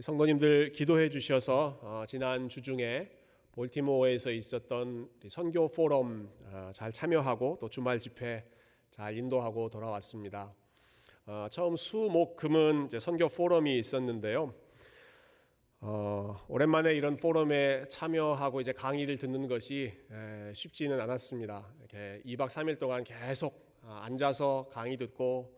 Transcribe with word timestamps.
성도님들 0.00 0.72
기도해 0.72 1.08
주셔서 1.08 1.78
어, 1.80 2.04
지난 2.08 2.48
주중에 2.48 3.08
볼티모어에서 3.52 4.32
있었던 4.32 5.08
선교 5.28 5.68
포럼 5.68 6.28
어, 6.46 6.72
잘 6.74 6.90
참여하고 6.90 7.58
또 7.60 7.68
주말 7.68 8.00
집회 8.00 8.44
잘 8.90 9.16
인도하고 9.16 9.70
돌아왔습니다. 9.70 10.52
어, 11.26 11.46
처음 11.48 11.76
수목금은 11.76 12.88
선교 12.98 13.28
포럼이 13.28 13.78
있었는데요. 13.78 14.52
어, 15.78 16.44
오랜만에 16.48 16.92
이런 16.94 17.16
포럼에 17.16 17.86
참여하고 17.86 18.62
이제 18.62 18.72
강의를 18.72 19.16
듣는 19.18 19.46
것이 19.46 19.92
에, 20.10 20.52
쉽지는 20.54 21.00
않았습니다. 21.00 21.72
이렇게 21.78 22.20
2박 22.26 22.48
3일 22.48 22.80
동안 22.80 23.04
계속 23.04 23.78
어, 23.82 24.00
앉아서 24.02 24.70
강의 24.72 24.96
듣고 24.96 25.56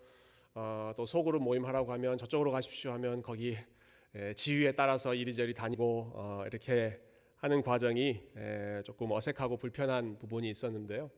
어, 0.55 0.93
또 0.95 1.07
소그룹 1.07 1.43
모임하라고 1.43 1.91
하면 1.95 2.19
저쪽으로 2.19 2.51
가십시오 2.51 2.93
하면 2.93 3.23
거기 3.23 3.53
에, 3.53 3.67
지휘에 4.35 4.73
따라서 4.73 5.15
이리저리 5.15 5.55
다니고 5.55 6.13
어, 6.15 6.45
이렇게 6.47 6.99
하는 7.37 7.63
과정이 7.63 8.21
에, 8.37 8.83
조금 8.83 9.11
어색하고 9.11 9.57
불편한 9.59 10.19
부분이 10.19 10.49
있었는데요. 10.49 11.11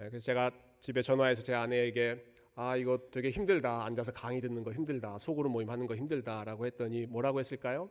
에, 0.00 0.08
그래서 0.08 0.24
제가 0.24 0.50
집에 0.80 1.02
전화해서 1.02 1.42
제 1.42 1.54
아내에게 1.54 2.24
아 2.54 2.76
이거 2.76 2.98
되게 3.10 3.30
힘들다 3.30 3.84
앉아서 3.84 4.12
강의 4.12 4.40
듣는 4.40 4.62
거 4.62 4.72
힘들다 4.72 5.18
소그룹 5.18 5.52
모임 5.52 5.70
하는 5.70 5.86
거 5.86 5.96
힘들다라고 5.96 6.66
했더니 6.66 7.06
뭐라고 7.06 7.40
했을까요? 7.40 7.90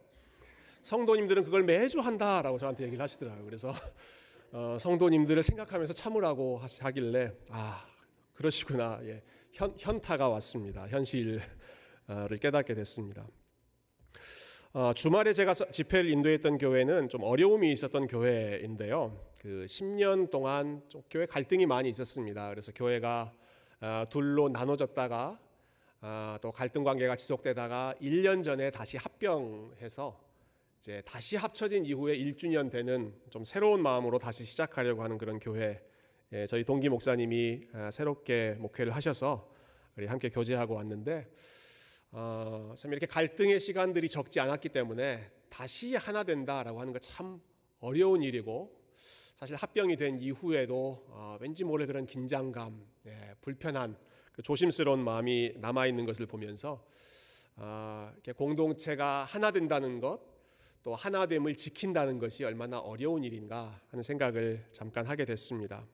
성도님들은 0.84 1.44
그걸 1.44 1.64
매주 1.64 2.00
한다라고 2.00 2.58
저한테 2.58 2.86
얘기를 2.86 3.02
하시더라고요. 3.02 3.46
그래서 3.46 3.72
어, 4.52 4.78
성도님들을 4.80 5.44
생각하면서 5.44 5.94
참으라고 5.94 6.62
하길래 6.80 7.34
아 7.52 7.86
그러시구나. 8.34 9.00
예, 9.04 9.22
현, 9.52 9.76
현타가 9.78 10.30
왔습니다. 10.30 10.88
현실을 10.88 11.42
깨닫게 12.42 12.74
됐습니다. 12.74 13.28
어, 14.76 14.92
주말에 14.92 15.34
제가 15.34 15.54
집회를 15.54 16.10
인도했던 16.10 16.58
교회는 16.58 17.08
좀 17.08 17.22
어려움이 17.22 17.72
있었던 17.74 18.08
교회인데요. 18.08 19.16
그 19.40 19.68
10년 19.70 20.32
동안 20.32 20.82
좀 20.90 21.04
교회 21.12 21.28
갈등이 21.28 21.68
많이 21.68 21.90
있었습니다. 21.90 22.50
그래서 22.50 22.72
교회가 22.72 23.32
어, 23.82 24.06
둘로 24.10 24.50
나눠졌다가 24.50 25.40
어, 26.02 26.38
또 26.42 26.52
갈등 26.52 26.84
관계가 26.84 27.16
지속되다가 27.16 27.94
1년 28.02 28.44
전에 28.44 28.72
다시 28.72 28.98
합병해서 28.98 30.20
이제 30.80 31.04
다시 31.06 31.38
합쳐진 31.38 31.86
이후에 31.86 32.18
1주년 32.18 32.72
되는 32.72 33.14
좀 33.30 33.46
새로운 33.46 33.80
마음으로 33.84 34.18
다시 34.18 34.44
시작하려고 34.44 35.04
하는 35.04 35.20
그런 35.20 35.40
교회 35.40 35.84
예, 36.32 36.48
저희 36.48 36.64
동기 36.64 36.90
목사님이 36.90 37.68
아, 37.74 37.92
새롭게 37.92 38.56
목회를 38.58 38.96
하셔서 38.96 39.54
우리 39.96 40.08
함께 40.08 40.30
교제하고 40.30 40.74
왔는데 40.74 41.28
어, 42.16 42.74
참 42.78 42.92
이렇게 42.92 43.06
갈등의 43.06 43.60
시간들이 43.60 44.08
적지 44.08 44.40
않았기 44.40 44.70
때문에 44.70 45.30
다시 45.50 45.96
하나 45.96 46.24
된다라고 46.24 46.80
하는 46.80 46.94
거 46.94 47.00
참 47.00 47.42
어려운 47.84 48.24
일이고 48.24 48.72
사실 49.36 49.58
합병이 49.58 49.98
된 49.98 50.18
이후에도 50.22 51.06
어, 51.10 51.38
왠지 51.42 51.66
모를 51.66 51.86
그런 51.86 52.06
긴장감, 52.06 52.82
예, 53.08 53.36
불편한 53.42 53.98
그 54.32 54.42
조심스러운 54.42 55.04
마음이 55.04 55.56
남아 55.58 55.88
있는 55.88 56.06
것을 56.06 56.26
보면서 56.26 56.86
어, 57.58 58.10
이렇게 58.14 58.32
공동체가 58.32 59.26
하나 59.26 59.52
된다는 59.52 60.00
것, 60.00 60.22
또 60.82 60.96
하나됨을 60.96 61.56
지킨다는 61.56 62.20
것이 62.20 62.46
얼마나 62.46 62.80
어려운 62.80 63.24
일인가 63.24 63.82
하는 63.90 64.02
생각을 64.02 64.66
잠깐 64.72 65.06
하게 65.06 65.26
됐습니다. 65.26 65.86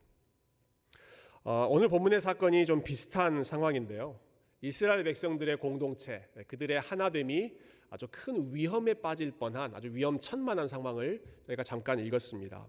어, 1.44 1.66
오늘 1.70 1.88
본문의 1.90 2.22
사건이 2.22 2.68
좀 2.68 2.84
비슷한 2.84 3.44
상황인데요. 3.44 4.20
이스라엘 4.62 5.04
백성들의 5.04 5.58
공동체, 5.58 6.28
그들의 6.48 6.80
하나됨이 6.80 7.56
아주 7.90 8.08
큰 8.12 8.54
위험에 8.54 8.94
빠질 8.96 9.32
뻔한 9.32 9.74
아주 9.74 9.90
위험천만한 9.94 10.68
상황을 10.68 11.24
저희가 11.48 11.64
잠깐 11.64 12.00
읽었습니다. 12.00 12.68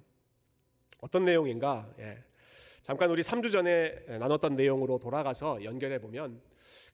어떤 1.00 1.24
내용인가? 1.24 1.92
예. 1.98 2.22
잠깐 2.82 3.10
우리 3.10 3.22
3주 3.22 3.52
전에 3.52 4.18
나눴던 4.18 4.56
내용으로 4.56 4.98
돌아가서 4.98 5.62
연결해 5.64 5.98
보면 5.98 6.40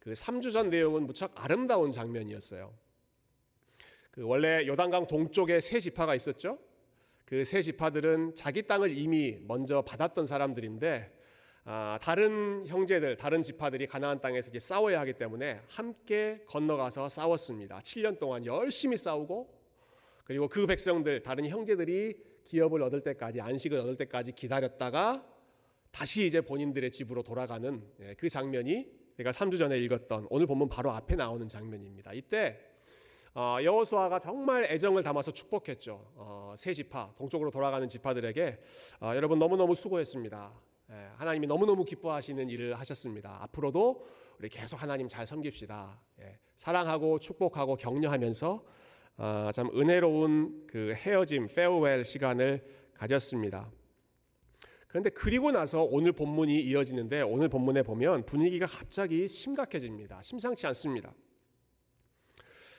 그 0.00 0.12
3주 0.12 0.52
전 0.52 0.70
내용은 0.70 1.06
무척 1.06 1.32
아름다운 1.34 1.92
장면이었어요. 1.92 2.72
그 4.10 4.22
원래 4.22 4.66
요단강 4.66 5.06
동쪽에 5.06 5.60
세 5.60 5.78
지파가 5.78 6.14
있었죠. 6.14 6.58
그 7.26 7.44
세 7.44 7.60
지파들은 7.60 8.34
자기 8.34 8.62
땅을 8.62 8.96
이미 8.96 9.38
먼저 9.42 9.82
받았던 9.82 10.26
사람들인데 10.26 11.12
아, 11.68 11.98
다른 12.00 12.64
형제들, 12.64 13.16
다른 13.16 13.42
지파들이 13.42 13.88
가나안 13.88 14.20
땅에서 14.20 14.50
이제 14.50 14.60
싸워야 14.60 15.00
하기 15.00 15.14
때문에 15.14 15.60
함께 15.66 16.40
건너가서 16.46 17.08
싸웠습니다. 17.08 17.80
7년 17.80 18.20
동안 18.20 18.46
열심히 18.46 18.96
싸우고 18.96 19.52
그리고 20.22 20.46
그 20.46 20.68
백성들, 20.68 21.24
다른 21.24 21.48
형제들이 21.48 22.14
기업을 22.44 22.82
얻을 22.82 23.00
때까지 23.00 23.40
안식을 23.40 23.78
얻을 23.78 23.96
때까지 23.96 24.30
기다렸다가 24.30 25.26
다시 25.90 26.26
이제 26.26 26.40
본인들의 26.40 26.88
집으로 26.92 27.24
돌아가는 27.24 27.82
예, 28.00 28.14
그 28.14 28.28
장면이 28.28 28.86
제가 29.16 29.32
3주 29.32 29.58
전에 29.58 29.76
읽었던 29.78 30.28
오늘 30.30 30.46
보면 30.46 30.68
바로 30.68 30.92
앞에 30.92 31.16
나오는 31.16 31.48
장면입니다. 31.48 32.12
이때 32.12 32.60
어, 33.34 33.58
여호수아가 33.60 34.20
정말 34.20 34.66
애정을 34.66 35.02
담아서 35.02 35.32
축복했죠. 35.32 36.12
어, 36.14 36.54
세 36.56 36.72
지파 36.72 37.14
동쪽으로 37.16 37.50
돌아가는 37.50 37.88
지파들에게 37.88 38.58
어, 39.00 39.12
여러분 39.16 39.40
너무 39.40 39.56
너무 39.56 39.74
수고했습니다. 39.74 40.65
예, 40.90 41.10
하나님이 41.16 41.46
너무 41.46 41.66
너무 41.66 41.84
기뻐하시는 41.84 42.48
일을 42.48 42.78
하셨습니다. 42.78 43.38
앞으로도 43.42 44.06
우리 44.38 44.48
계속 44.48 44.80
하나님 44.80 45.08
잘 45.08 45.26
섬깁시다. 45.26 46.00
예, 46.20 46.38
사랑하고 46.54 47.18
축복하고 47.18 47.76
격려하면서 47.76 48.64
참 49.52 49.70
은혜로운 49.74 50.66
그 50.66 50.94
헤어짐 50.94 51.48
페어웰 51.48 52.04
시간을 52.04 52.64
가졌습니다. 52.94 53.70
그런데 54.86 55.10
그리고 55.10 55.50
나서 55.50 55.82
오늘 55.82 56.12
본문이 56.12 56.60
이어지는데 56.60 57.22
오늘 57.22 57.48
본문에 57.48 57.82
보면 57.82 58.24
분위기가 58.24 58.66
갑자기 58.66 59.26
심각해집니다. 59.26 60.22
심상치 60.22 60.66
않습니다. 60.68 61.12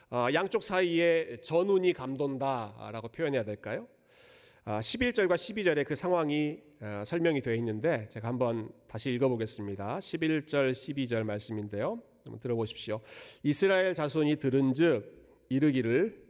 아, 0.09 0.29
양쪽 0.33 0.63
사이에 0.63 1.41
전운이 1.41 1.93
감돈다라고 1.93 3.09
표현해야 3.09 3.43
될까요? 3.43 3.87
11절과 4.67 5.31
아, 5.31 5.35
12절에 5.35 5.85
그 5.85 5.95
상황이 5.95 6.59
아, 6.81 7.01
설명이 7.05 7.41
되어 7.41 7.55
있는데 7.55 8.05
제가 8.09 8.27
한번 8.27 8.69
다시 8.85 9.09
읽어보겠습니다. 9.11 9.99
11절, 9.99 10.71
12절 10.71 11.23
말씀인데요. 11.23 12.01
한번 12.25 12.39
들어보십시오. 12.41 12.99
이스라엘 13.43 13.93
자손이 13.93 14.35
들은즉 14.35 15.47
이르기를 15.47 16.21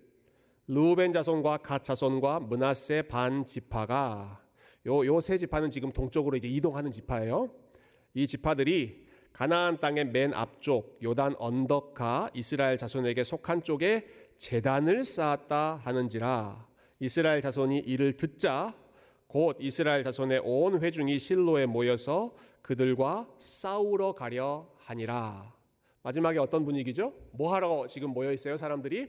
루벤 0.67 1.13
자손과 1.13 1.57
갓 1.57 1.83
자손과 1.83 2.41
문하세 2.41 3.03
반 3.03 3.43
지파가 3.43 4.43
요세 4.85 5.39
지파는 5.39 5.71
지금 5.71 5.91
동쪽으로 5.91 6.37
이제 6.37 6.47
이동하는 6.47 6.91
지파예요. 6.91 7.49
이 8.13 8.27
지파들이 8.27 9.07
가나안 9.33 9.79
땅의 9.79 10.05
맨 10.09 10.33
앞쪽 10.35 10.99
요단 11.01 11.35
언덕가 11.39 12.29
이스라엘 12.35 12.77
자손에게 12.77 13.23
속한 13.23 13.63
쪽에 13.63 14.05
재단을 14.37 15.03
쌓았다 15.03 15.81
하는지라 15.83 16.67
이스라엘 17.00 17.41
자손이 17.41 17.80
이를 17.80 18.13
듣자 18.13 18.75
곧 19.28 19.58
이스라엘 19.59 20.03
자손의 20.03 20.41
온 20.44 20.81
회중이 20.81 21.19
실로에 21.19 21.66
모여서 21.66 22.35
그들과 22.62 23.30
싸우러 23.40 24.13
가려 24.13 24.68
하니라. 24.78 25.53
마지막에 26.02 26.40
어떤 26.40 26.66
분위기죠? 26.66 27.13
뭐 27.31 27.53
하러 27.53 27.85
지금 27.88 28.12
모여 28.12 28.31
있어요, 28.31 28.58
사람들이? 28.58 29.08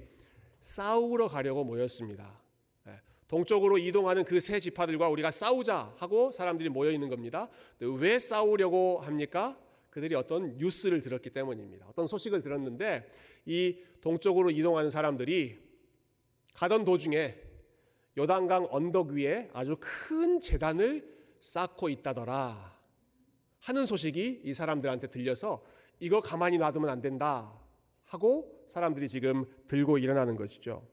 싸우러 0.61 1.29
가려고 1.29 1.65
모였습니다. 1.65 2.41
네. 2.85 2.93
동쪽으로 3.29 3.79
이동하는 3.79 4.25
그 4.25 4.41
세 4.41 4.59
지파들과 4.59 5.09
우리가 5.09 5.31
싸우자 5.31 5.95
하고 5.97 6.31
사람들이 6.31 6.69
모여 6.69 6.91
있는 6.91 7.09
겁니다. 7.09 7.49
왜 7.79 8.19
싸우려고 8.19 8.99
합니까? 8.99 9.57
그들이 9.91 10.15
어떤 10.15 10.59
뉴스를 10.59 11.01
들었기 11.01 11.31
때문입니다. 11.31 11.87
어떤 11.89 12.07
소식을 12.07 12.43
들었는데 12.43 13.09
이 13.47 13.79
동쪽으로 14.01 14.51
이동하는 14.51 14.91
사람들이 14.91 15.59
가던 16.55 16.85
도중에 16.85 17.48
요단강 18.19 18.69
언덕 18.71 19.11
위에 19.11 19.49
아주 19.53 19.77
큰 19.81 20.41
재단을 20.41 21.09
쌓고 21.41 21.89
있다더라 21.89 22.77
하는 23.61 23.87
소식이 23.87 24.43
이 24.45 24.53
사람들한테 24.53 25.07
들려서 25.07 25.65
이거 26.01 26.21
가만히 26.21 26.59
놔두면 26.59 26.91
안 26.91 27.01
된다 27.01 27.53
하고 28.05 28.65
사람들이 28.67 29.09
지금 29.09 29.47
들고 29.69 29.99
일어나는 29.99 30.35
것이죠. 30.35 30.87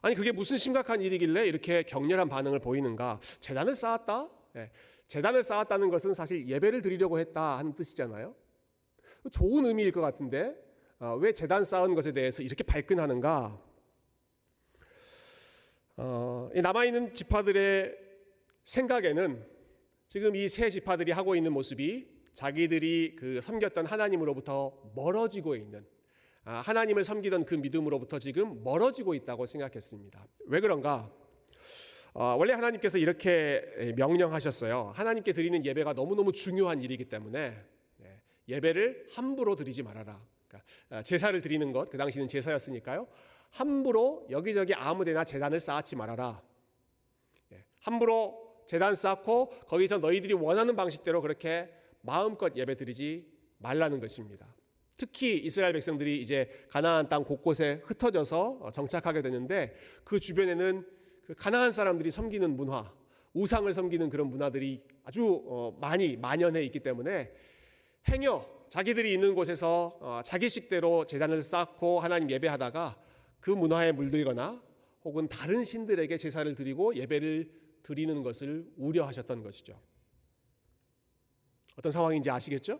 아니 0.00 0.14
그게 0.14 0.32
무슨 0.32 0.56
심각한 0.56 1.02
일이길래 1.02 1.46
이렇게 1.46 1.82
격렬한 1.82 2.28
반응을 2.30 2.60
보이는가? 2.60 3.20
재단을 3.40 3.74
쌓았다? 3.74 4.30
네. 4.54 4.70
재단을 5.08 5.44
쌓았다는 5.44 5.90
것은 5.90 6.14
사실 6.14 6.48
예배를 6.48 6.80
드리려고 6.80 7.18
했다 7.18 7.58
하는 7.58 7.74
뜻이잖아요. 7.74 8.34
좋은 9.30 9.66
의미일 9.66 9.92
것 9.92 10.00
같은데 10.00 10.54
어, 10.98 11.16
왜 11.16 11.32
재단 11.32 11.64
쌓은 11.64 11.94
것에 11.94 12.12
대해서 12.12 12.42
이렇게 12.42 12.64
발끈하는가? 12.64 13.69
어, 15.96 16.48
남아 16.54 16.84
있는 16.86 17.12
지파들의 17.14 17.94
생각에는 18.64 19.44
지금 20.08 20.34
이 20.36 20.48
세 20.48 20.70
지파들이 20.70 21.12
하고 21.12 21.36
있는 21.36 21.52
모습이 21.52 22.08
자기들이 22.34 23.16
그 23.16 23.40
섬겼던 23.40 23.86
하나님으로부터 23.86 24.92
멀어지고 24.94 25.56
있는 25.56 25.86
아, 26.44 26.54
하나님을 26.54 27.04
섬기던 27.04 27.44
그 27.44 27.54
믿음으로부터 27.54 28.18
지금 28.18 28.62
멀어지고 28.64 29.14
있다고 29.14 29.46
생각했습니다. 29.46 30.26
왜 30.46 30.60
그런가? 30.60 31.12
어, 32.12 32.34
원래 32.38 32.54
하나님께서 32.54 32.98
이렇게 32.98 33.92
명령하셨어요. 33.96 34.92
하나님께 34.94 35.32
드리는 35.32 35.64
예배가 35.64 35.92
너무너무 35.92 36.32
중요한 36.32 36.82
일이기 36.82 37.04
때문에 37.04 37.56
네, 37.98 38.22
예배를 38.48 39.06
함부로 39.12 39.54
드리지 39.54 39.82
말아라. 39.82 40.20
그러니까 40.48 40.68
아, 40.88 41.02
제사를 41.02 41.38
드리는 41.40 41.70
것, 41.72 41.88
그 41.90 41.98
당시는 41.98 42.26
제사였으니까요. 42.26 43.06
함부로 43.50 44.26
여기저기 44.30 44.74
아무데나 44.74 45.24
재단을 45.24 45.60
쌓지 45.60 45.96
말아라. 45.96 46.42
예, 47.52 47.64
함부로 47.80 48.64
재단 48.66 48.94
쌓고 48.94 49.50
거기서 49.66 49.98
너희들이 49.98 50.34
원하는 50.34 50.76
방식대로 50.76 51.20
그렇게 51.20 51.72
마음껏 52.02 52.54
예배 52.56 52.76
드리지 52.76 53.26
말라는 53.58 54.00
것입니다. 54.00 54.46
특히 54.96 55.38
이스라엘 55.38 55.72
백성들이 55.72 56.20
이제 56.20 56.48
가나안 56.68 57.08
땅 57.08 57.24
곳곳에 57.24 57.80
흩어져서 57.84 58.70
정착하게 58.72 59.22
되는데 59.22 59.74
그 60.04 60.20
주변에는 60.20 60.86
그 61.24 61.34
가나안 61.34 61.72
사람들이 61.72 62.10
섬기는 62.10 62.56
문화, 62.56 62.92
우상을 63.32 63.72
섬기는 63.72 64.10
그런 64.10 64.28
문화들이 64.28 64.82
아주 65.04 65.42
어, 65.46 65.76
많이 65.80 66.16
만연해 66.16 66.62
있기 66.64 66.80
때문에 66.80 67.32
행여 68.08 68.66
자기들이 68.68 69.12
있는 69.12 69.34
곳에서 69.34 69.98
어, 70.00 70.20
자기식대로 70.24 71.06
재단을 71.06 71.42
쌓고 71.42 72.00
하나님 72.00 72.30
예배하다가 72.30 72.96
그 73.40 73.50
문화에 73.50 73.92
물들거나 73.92 74.62
혹은 75.04 75.28
다른 75.28 75.64
신들에게 75.64 76.16
제사를 76.18 76.54
드리고 76.54 76.94
예배를 76.94 77.50
드리는 77.82 78.22
것을 78.22 78.70
우려하셨던 78.76 79.42
것이죠. 79.42 79.80
어떤 81.76 81.90
상황인지 81.90 82.30
아시겠죠? 82.30 82.78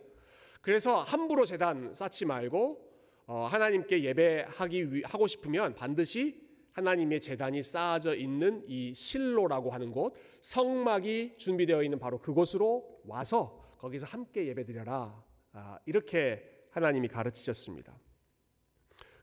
그래서 0.61 1.01
함부로 1.01 1.45
재단 1.45 1.93
쌓지 1.93 2.25
말고 2.25 2.91
어, 3.25 3.45
하나님께 3.45 4.03
예배하기 4.03 5.03
하고 5.05 5.27
싶으면 5.27 5.73
반드시 5.73 6.39
하나님의 6.73 7.19
재단이 7.19 7.63
쌓아져 7.63 8.15
있는 8.15 8.63
이 8.67 8.93
실로라고 8.93 9.71
하는 9.71 9.91
곳 9.91 10.13
성막이 10.41 11.37
준비되어 11.37 11.83
있는 11.83 11.99
바로 11.99 12.19
그곳으로 12.19 13.01
와서 13.05 13.75
거기서 13.79 14.05
함께 14.05 14.47
예배드려라 14.47 15.23
아, 15.53 15.79
이렇게 15.85 16.67
하나님이 16.69 17.07
가르치셨습니다. 17.07 17.97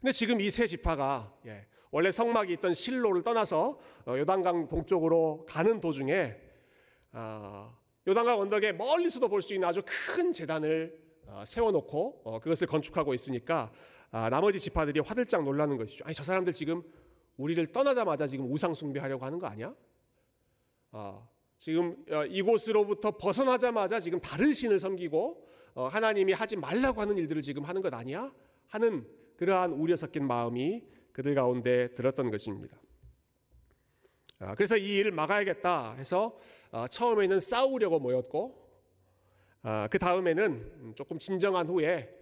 근데 0.00 0.12
지금 0.12 0.40
이 0.40 0.48
세 0.50 0.66
지파가 0.66 1.32
예, 1.46 1.66
원래 1.90 2.10
성막이 2.10 2.52
있던 2.54 2.74
실로를 2.74 3.22
떠나서 3.22 3.78
어, 4.06 4.18
요단강 4.18 4.68
동쪽으로 4.68 5.44
가는 5.48 5.80
도중에 5.80 6.36
아, 7.12 7.74
요단강 8.06 8.38
언덕에 8.40 8.72
멀리서도 8.72 9.28
볼 9.28 9.42
수 9.42 9.54
있는 9.54 9.66
아주 9.68 9.82
큰 9.84 10.32
재단을 10.32 10.98
어, 11.26 11.42
세워놓고 11.44 12.22
어, 12.24 12.38
그것을 12.40 12.66
건축하고 12.66 13.12
있으니까 13.14 13.72
아, 14.10 14.30
나머지 14.30 14.60
지파들이 14.60 15.00
화들짝 15.00 15.42
놀라는 15.44 15.76
것이죠. 15.76 16.04
아니 16.04 16.14
저 16.14 16.22
사람들 16.22 16.52
지금 16.52 16.82
우리를 17.36 17.66
떠나자마자 17.68 18.26
지금 18.26 18.50
우상 18.52 18.74
숭배하려고 18.74 19.24
하는 19.24 19.38
거 19.38 19.46
아니야? 19.46 19.72
지금 21.58 22.04
이곳으로부터 22.30 23.12
벗어나자마자 23.16 24.00
지금 24.00 24.18
다른 24.20 24.52
신을 24.54 24.78
섬기고 24.80 25.46
하나님이 25.74 26.32
하지 26.32 26.56
말라고 26.56 27.00
하는 27.00 27.16
일들을 27.18 27.42
지금 27.42 27.62
하는 27.64 27.80
것 27.82 27.92
아니야? 27.94 28.32
하는 28.68 29.06
그러한 29.38 29.70
우려 29.72 29.94
섞인 29.94 30.26
마음이 30.26 30.82
그들 31.12 31.34
가운데 31.34 31.94
들었던 31.94 32.30
것입니다. 32.30 32.76
아, 34.40 34.54
그래서 34.56 34.76
이 34.76 34.96
일을 34.98 35.12
막아야겠다 35.12 35.94
해서 35.94 36.38
아, 36.72 36.88
처음에는 36.88 37.38
싸우려고 37.38 38.00
모였고 38.00 38.68
아, 39.62 39.88
그 39.90 39.98
다음에는 39.98 40.94
조금 40.96 41.18
진정한 41.18 41.68
후에 41.68 42.16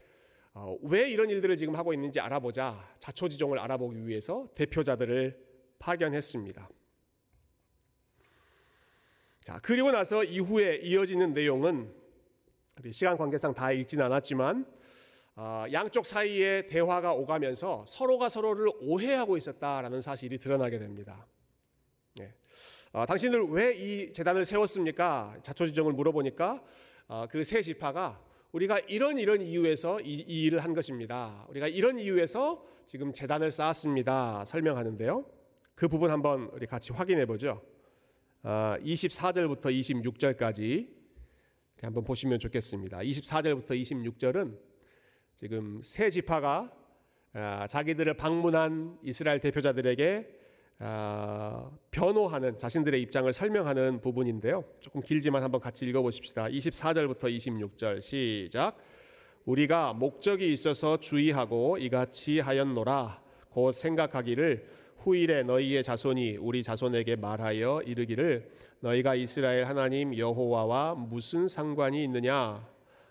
어, 0.53 0.77
왜 0.83 1.11
이런 1.11 1.31
일들을 1.31 1.57
지금 1.57 1.75
하고 1.77 1.95
있는지 1.95 2.21
알아보자 2.21 2.97
자초지종을 2.99 3.59
알아보기 3.59 4.07
위해서 4.07 4.49
대표자들을 4.55 5.43
파견했습니다. 5.79 6.69
자 9.41 9.61
그리고 9.63 9.91
나서 9.91 10.23
이후에 10.23 10.77
이어지는 10.77 11.33
내용은 11.33 11.95
시간 12.91 13.17
관계상 13.17 13.55
다 13.55 13.73
읽진 13.73 14.03
않았지만 14.03 14.65
아, 14.65 14.77
양쪽 15.73 16.07
사이에 16.07 16.67
대화가 16.67 17.13
오가면서 17.13 17.85
서로가 17.87 18.29
서로를 18.29 18.69
오해하고 18.81 19.37
있었다라는 19.37 20.01
사실이 20.01 20.39
드러나게 20.39 20.79
됩니다. 20.79 21.27
예. 22.21 22.33
아, 22.93 23.05
당신들 23.05 23.45
왜 23.51 23.77
이 23.77 24.13
재단을 24.15 24.47
세웠습니까? 24.47 25.37
자초지종을 25.43 25.93
물어보니까 25.93 26.63
아, 27.09 27.27
그세 27.31 27.61
지파가 27.61 28.19
우리가 28.53 28.79
이런 28.89 29.19
이런 29.19 29.43
이유에서 29.43 30.01
이, 30.01 30.15
이, 30.27 30.45
일을 30.45 30.61
한 30.61 30.73
것입니다. 30.73 31.45
우리가 31.51 31.69
이런 31.69 31.99
이유에서 31.99 32.65
지금 32.87 33.13
재단을 33.13 33.51
쌓았습니다. 33.51 34.47
설명하는데요. 34.47 35.27
그 35.75 35.89
부분 35.89 36.11
한번 36.11 36.49
우리 36.55 36.67
같이 36.67 36.93
확인해 36.93 37.27
보죠. 37.27 37.61
24절부터 38.43 39.67
26절까지 39.67 40.89
한번 41.83 42.05
보시면 42.05 42.39
좋겠습니다. 42.39 42.99
24절부터 42.99 43.71
26절은 43.73 44.57
지금 45.37 45.83
세 45.85 46.09
지파가 46.09 46.73
아, 47.35 47.67
자기들을 47.67 48.15
방문한 48.15 48.97
이스라엘 49.03 49.39
대표자들에게 49.39 50.27
아, 50.79 51.71
변호하는 51.91 52.57
자신들의 52.57 53.03
입장을 53.03 53.31
설명하는 53.31 54.01
부분인데요. 54.01 54.65
조금 54.81 55.03
길지만 55.03 55.43
한번 55.43 55.61
같이 55.61 55.85
읽어보십시다. 55.85 56.47
24절부터 56.47 57.25
26절 57.25 58.01
시작. 58.01 58.79
우리가 59.45 59.93
목적이 59.93 60.51
있어서 60.53 60.97
주의하고 60.97 61.77
이같이 61.79 62.41
하였노라. 62.41 63.23
곧 63.51 63.73
생각하기를 63.73 64.67
후일에 65.01 65.43
너희의 65.43 65.83
자손이 65.83 66.39
우리 66.39 66.63
자손에게 66.63 67.17
말하여 67.17 67.83
이르기를 67.85 68.51
너희가 68.81 69.15
이스라엘 69.15 69.65
하나님 69.65 70.17
여호와와 70.17 70.95
무슨 70.95 71.47
상관이 71.47 72.03
있느냐 72.05 72.67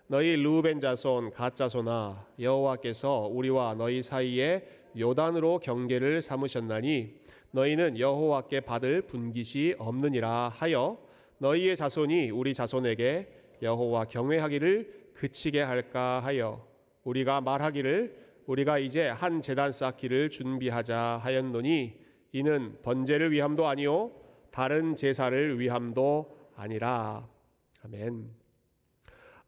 너희 0.08 0.36
루벤 0.36 0.78
자손 0.78 1.32
갓 1.32 1.56
자손아 1.56 2.26
여호와께서 2.38 3.28
우리와 3.32 3.74
너희 3.74 4.02
사이에 4.02 4.64
요단으로 4.96 5.58
경계를 5.58 6.22
삼으셨나니 6.22 7.12
너희는 7.50 7.98
여호와께 7.98 8.60
받을 8.60 9.02
분깃이 9.02 9.74
없느니라 9.78 10.50
하여 10.54 10.96
너희의 11.38 11.76
자손이 11.76 12.30
우리 12.30 12.54
자손에게 12.54 13.26
여호와 13.62 14.04
경외하기를 14.04 15.10
그치게 15.14 15.60
할까 15.62 16.20
하여 16.22 16.64
우리가 17.02 17.40
말하기를 17.40 18.26
우리가 18.46 18.78
이제 18.78 19.08
한 19.08 19.42
제단 19.42 19.72
쌓기를 19.72 20.30
준비하자 20.30 21.20
하였노니 21.20 21.94
이는 22.30 22.78
번제를 22.82 23.32
위함도 23.32 23.66
아니요 23.66 24.12
다른 24.52 24.94
제사를 24.94 25.58
위함도 25.58 26.52
아니라 26.54 27.28
아멘. 27.84 28.45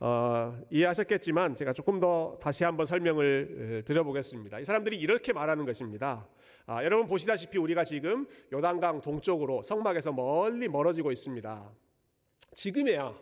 어, 0.01 0.57
이해하셨겠지만 0.71 1.57
제가 1.57 1.73
조금 1.73 1.99
더 1.99 2.39
다시 2.41 2.63
한번 2.63 2.87
설명을 2.87 3.83
드려보겠습니다. 3.85 4.61
이 4.61 4.65
사람들이 4.65 4.97
이렇게 4.97 5.33
말하는 5.33 5.65
것입니다. 5.65 6.29
아, 6.67 6.85
여러분 6.85 7.07
보시다시피 7.07 7.59
우리가 7.59 7.85
지금 7.85 8.27
요단강 8.53 9.01
동쪽으로 9.01 9.63
성막에서 9.63 10.13
멀리 10.13 10.69
멀어지고 10.69 11.11
있습니다. 11.11 11.73
지금이야, 12.55 13.15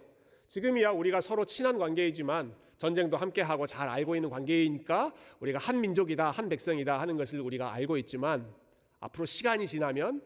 지금이야 0.49 0.91
우리가 0.91 1.21
서로 1.21 1.45
친한 1.45 1.79
관계이지만 1.79 2.55
전쟁도 2.77 3.17
함께 3.17 3.41
하고 3.41 3.67
잘 3.67 3.89
알고 3.89 4.15
있는 4.17 4.29
관계이니까 4.29 5.15
우리가 5.41 5.59
한 5.59 5.81
민족이다, 5.81 6.31
한 6.31 6.49
백성이다 6.51 7.01
하는 7.01 7.17
것을 7.17 7.41
우리가 7.41 7.73
알고 7.73 7.97
있지만 7.99 8.53
앞으로 9.01 9.25
시간이 9.25 9.67
지나면 9.67 10.21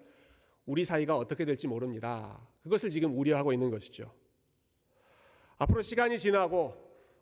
우리 0.66 0.84
사이가 0.84 1.16
어떻게 1.16 1.44
될지 1.44 1.68
모릅니다. 1.68 2.40
그것을 2.62 2.90
지금 2.90 3.16
우려하고 3.16 3.52
있는 3.52 3.70
것이죠. 3.70 4.12
앞으로 5.60 5.82
시간이 5.82 6.18
지나고 6.18 6.74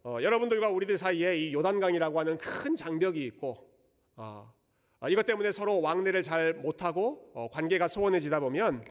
어, 0.04 0.18
여러분들과 0.22 0.68
우리들 0.68 0.96
사이에 0.96 1.36
이 1.36 1.52
요단강이라고 1.52 2.20
하는 2.20 2.38
큰 2.38 2.76
장벽이 2.76 3.24
있고 3.24 3.68
어, 4.14 4.54
어, 5.00 5.08
이것 5.08 5.26
때문에 5.26 5.50
서로 5.50 5.80
왕래를 5.80 6.22
잘 6.22 6.54
못하고 6.54 7.32
어, 7.34 7.48
관계가 7.50 7.88
소원해지다 7.88 8.38
보면 8.38 8.84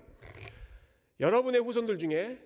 여러분의 1.22 1.62
후손들 1.62 1.98
중에 1.98 2.38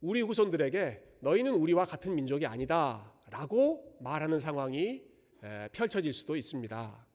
우리 0.00 0.22
후손들에게 0.22 1.02
너희는 1.20 1.52
우리와 1.52 1.84
같은 1.84 2.14
민족이 2.14 2.46
아니다라고 2.46 3.98
말하는 4.00 4.38
상황이 4.38 5.02
에, 5.44 5.68
펼쳐질 5.72 6.14
수도 6.14 6.36
있습니다. 6.36 7.06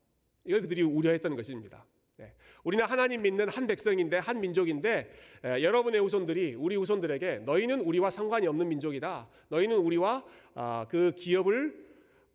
이걸 0.45 0.61
그들이 0.61 0.83
우려했던 0.83 1.35
것입니다. 1.35 1.87
네. 2.21 2.31
우리는 2.63 2.85
하나님 2.85 3.23
믿는 3.23 3.49
한 3.49 3.65
백성인데 3.65 4.19
한 4.19 4.39
민족인데 4.39 5.11
에, 5.43 5.63
여러분의 5.63 5.99
후손들이 6.01 6.53
우리 6.53 6.75
후손들에게 6.75 7.39
너희는 7.39 7.81
우리와 7.81 8.11
상관이 8.11 8.45
없는 8.45 8.69
민족이다. 8.69 9.27
너희는 9.49 9.75
우리와 9.77 10.23
아, 10.53 10.85
그 10.87 11.13
기업을 11.17 11.73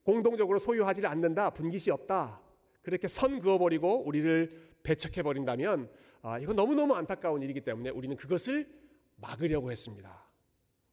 공동적으로 0.02 0.58
소유하지 0.58 1.06
않는다. 1.06 1.50
분깃이 1.50 1.92
없다. 1.92 2.40
그렇게 2.82 3.06
선 3.06 3.38
그어버리고 3.38 4.02
우리를 4.04 4.72
배척해 4.82 5.22
버린다면 5.22 5.88
아, 6.22 6.40
이건 6.40 6.56
너무 6.56 6.74
너무 6.74 6.96
안타까운 6.96 7.42
일이기 7.42 7.60
때문에 7.60 7.90
우리는 7.90 8.16
그것을 8.16 8.68
막으려고 9.16 9.70
했습니다. 9.70 10.25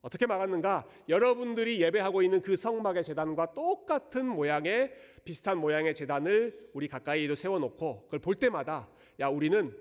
어떻게 0.04 0.26
막았는가? 0.26 0.86
여러분들이 1.08 1.82
예배하고 1.82 2.24
있는 2.24 2.42
그 2.42 2.58
성막의 2.58 3.06
재단과 3.06 3.54
똑같은 3.54 4.28
모양의 4.28 4.94
비슷한 5.24 5.58
모양의 5.58 5.96
재단을 5.96 6.70
우리 6.74 6.90
가까이도 6.90 7.36
세워놓고 7.36 8.04
그걸 8.04 8.20
볼 8.20 8.36
때마다 8.36 8.90
야 9.22 9.30
우리는 9.30 9.74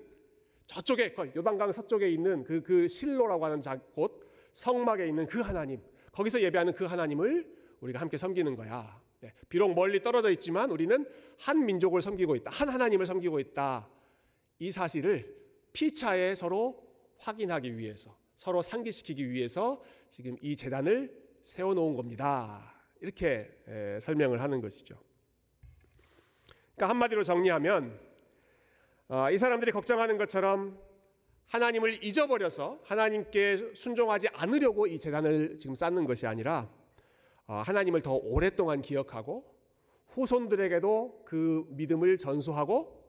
저쪽에 0.65 1.11
그 1.11 1.29
요단강 1.35 1.73
서쪽에 1.73 2.09
있는 2.09 2.45
그, 2.45 2.63
그 2.63 2.87
실로라고 2.87 3.43
하는 3.43 3.61
곳 3.93 4.31
성막에 4.53 5.05
있는 5.05 5.27
그 5.27 5.41
하나님 5.41 5.81
거기서 6.13 6.41
예배하는 6.41 6.73
그 6.73 6.85
하나님을 6.85 7.53
우리가 7.81 7.99
함께 7.99 8.15
섬기는 8.15 8.55
거야. 8.55 9.01
네, 9.19 9.33
비록 9.49 9.73
멀리 9.73 10.01
떨어져 10.01 10.31
있지만 10.31 10.71
우리는 10.71 11.05
한 11.37 11.65
민족을 11.65 12.01
섬기고 12.01 12.37
있다. 12.37 12.49
한 12.49 12.69
하나님을 12.69 13.05
섬기고 13.05 13.39
있다. 13.41 13.89
이 14.59 14.71
사실을 14.71 15.35
피차에 15.73 16.35
서로 16.35 16.81
확인하기 17.17 17.77
위해서 17.77 18.15
서로 18.35 18.61
상기시키기 18.61 19.29
위해서 19.31 19.81
지금 20.13 20.37
이 20.43 20.55
재단을 20.55 21.11
세워놓은 21.41 21.95
겁니다. 21.95 22.71
이렇게 23.01 23.49
설명을 23.99 24.41
하는 24.41 24.61
것이죠. 24.61 24.95
그러니까 26.75 26.89
한마디로 26.89 27.23
정리하면 27.23 27.99
어, 29.07 29.31
이 29.31 29.37
사람들이 29.39 29.71
걱정하는 29.71 30.19
것처럼 30.19 30.79
하나님을 31.47 32.03
잊어버려서 32.05 32.81
하나님께 32.83 33.73
순종하지 33.73 34.27
않으려고 34.33 34.85
이 34.85 34.99
재단을 34.99 35.57
지금 35.57 35.73
쌓는 35.73 36.05
것이 36.05 36.27
아니라 36.27 36.69
어, 37.47 37.55
하나님을 37.55 38.03
더 38.03 38.13
오랫동안 38.13 38.83
기억하고 38.83 39.51
후손들에게도 40.09 41.23
그 41.25 41.65
믿음을 41.69 42.19
전수하고 42.19 43.03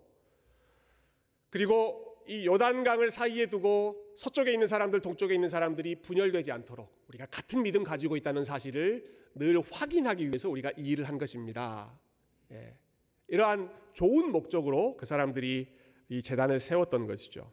그리고 1.50 2.16
이 2.26 2.46
요단강을 2.46 3.10
사이에 3.10 3.44
두고 3.44 4.03
서쪽에 4.16 4.52
있는 4.52 4.66
사람들, 4.66 5.00
동쪽에 5.00 5.34
있는 5.34 5.48
사람들이 5.48 5.96
분열되지 5.96 6.52
않도록 6.52 7.04
우리가 7.08 7.26
같은 7.26 7.62
믿음 7.62 7.82
가지고 7.84 8.16
있다는 8.16 8.44
사실을 8.44 9.04
늘 9.34 9.60
확인하기 9.70 10.28
위해서 10.28 10.48
우리가 10.48 10.70
이 10.76 10.82
일을 10.82 11.08
한 11.08 11.18
것입니다. 11.18 11.98
예. 12.52 12.76
이러한 13.28 13.70
좋은 13.92 14.30
목적으로 14.30 14.96
그 14.96 15.06
사람들이 15.06 15.68
이 16.08 16.22
재단을 16.22 16.60
세웠던 16.60 17.06
것이죠. 17.06 17.50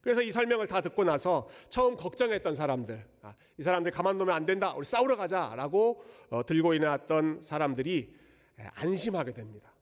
그래서 0.00 0.20
이 0.22 0.30
설명을 0.30 0.66
다 0.66 0.80
듣고 0.80 1.04
나서 1.04 1.48
처음 1.68 1.96
걱정했던 1.96 2.54
사람들, 2.54 3.06
아, 3.22 3.34
이 3.56 3.62
사람들 3.62 3.92
가만두면 3.92 4.34
안 4.34 4.46
된다, 4.46 4.74
우리 4.74 4.84
싸우러 4.84 5.16
가자라고 5.16 6.02
어, 6.30 6.44
들고 6.44 6.74
일어났던 6.74 7.42
사람들이 7.42 8.14
예, 8.58 8.70
안심하게 8.74 9.32
됩니다. 9.32 9.72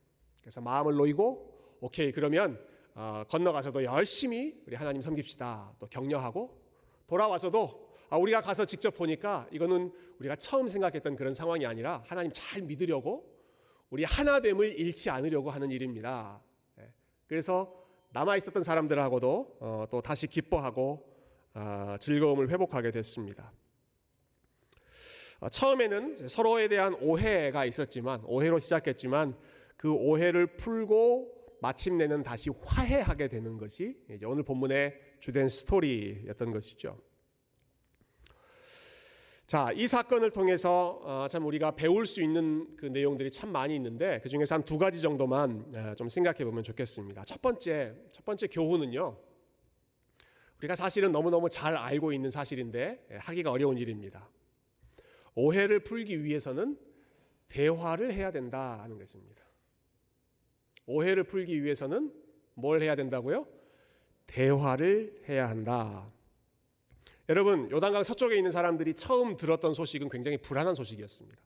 그래서 0.40 0.60
마음을 0.60 0.94
놓이고, 0.94 1.78
오케이 1.80 2.12
그러면 2.12 2.54
어, 2.54 2.58
건너가서도 3.28 3.84
열심히 3.84 4.54
우리 4.66 4.76
하나님 4.76 5.02
섬깁시다. 5.02 5.74
또 5.78 5.86
격려하고 5.86 6.60
돌아와서도 7.06 7.90
아, 8.10 8.16
우리가 8.16 8.40
가서 8.40 8.64
직접 8.64 8.96
보니까 8.96 9.46
이거는 9.52 9.92
우리가 10.18 10.34
처음 10.36 10.66
생각했던 10.68 11.14
그런 11.14 11.32
상황이 11.32 11.64
아니라 11.64 12.02
하나님 12.06 12.32
잘 12.34 12.62
믿으려고 12.62 13.24
우리 13.88 14.04
하나됨을 14.04 14.78
잃지 14.78 15.10
않으려고 15.10 15.50
하는 15.50 15.70
일입니다. 15.70 16.42
예. 16.80 16.92
그래서 17.26 17.72
남아 18.12 18.36
있었던 18.36 18.64
사람들하고도 18.64 19.58
어, 19.60 19.84
또 19.90 20.00
다시 20.00 20.26
기뻐하고 20.26 21.06
어, 21.54 21.96
즐거움을 22.00 22.50
회복하게 22.50 22.90
됐습니다. 22.90 23.52
처음에는 25.50 26.28
서로에 26.28 26.68
대한 26.68 26.94
오해가 27.00 27.64
있었지만 27.64 28.22
오해로 28.24 28.58
시작했지만 28.58 29.36
그 29.76 29.90
오해를 29.90 30.46
풀고 30.56 31.39
마침내는 31.62 32.22
다시 32.22 32.50
화해하게 32.64 33.28
되는 33.28 33.56
것이 33.58 33.96
이제 34.10 34.24
오늘 34.26 34.42
본문의 34.42 34.98
주된 35.20 35.48
스토리였던 35.48 36.52
것이죠. 36.52 36.98
자, 39.46 39.72
이 39.74 39.88
사건을 39.88 40.30
통해서 40.30 41.00
어, 41.02 41.26
참 41.28 41.44
우리가 41.44 41.72
배울 41.72 42.06
수 42.06 42.22
있는 42.22 42.76
그 42.76 42.86
내용들이 42.86 43.32
참 43.32 43.50
많이 43.50 43.74
있는데 43.74 44.20
그 44.22 44.28
중에서 44.28 44.54
한 44.54 44.62
두 44.62 44.78
가지 44.78 45.00
정도만 45.00 45.72
어, 45.76 45.94
좀 45.96 46.08
생각해 46.08 46.44
보면 46.44 46.62
좋겠습니다. 46.62 47.24
첫 47.24 47.42
번째, 47.42 47.96
첫 48.12 48.24
번째 48.24 48.46
교훈은요. 48.46 49.18
우리가 50.58 50.76
사실은 50.76 51.10
너무너무 51.10 51.48
잘 51.48 51.74
알고 51.74 52.12
있는 52.12 52.30
사실인데 52.30 53.06
예, 53.10 53.16
하기가 53.16 53.50
어려운 53.50 53.76
일입니다. 53.76 54.28
오해를 55.34 55.80
풀기 55.80 56.22
위해서는 56.22 56.78
대화를 57.48 58.12
해야 58.12 58.30
된다는 58.30 58.98
것입니다. 58.98 59.42
오해를 60.90 61.24
풀기 61.24 61.62
위해서는 61.62 62.12
뭘 62.54 62.82
해야 62.82 62.94
된다고요? 62.94 63.46
대화를 64.26 65.22
해야 65.28 65.48
한다. 65.48 66.06
여러분, 67.28 67.70
요단강 67.70 68.02
서쪽에 68.02 68.36
있는 68.36 68.50
사람들이 68.50 68.94
처음 68.94 69.36
들었던 69.36 69.72
소식은 69.72 70.08
굉장히 70.08 70.36
불안한 70.38 70.74
소식이었습니다. 70.74 71.40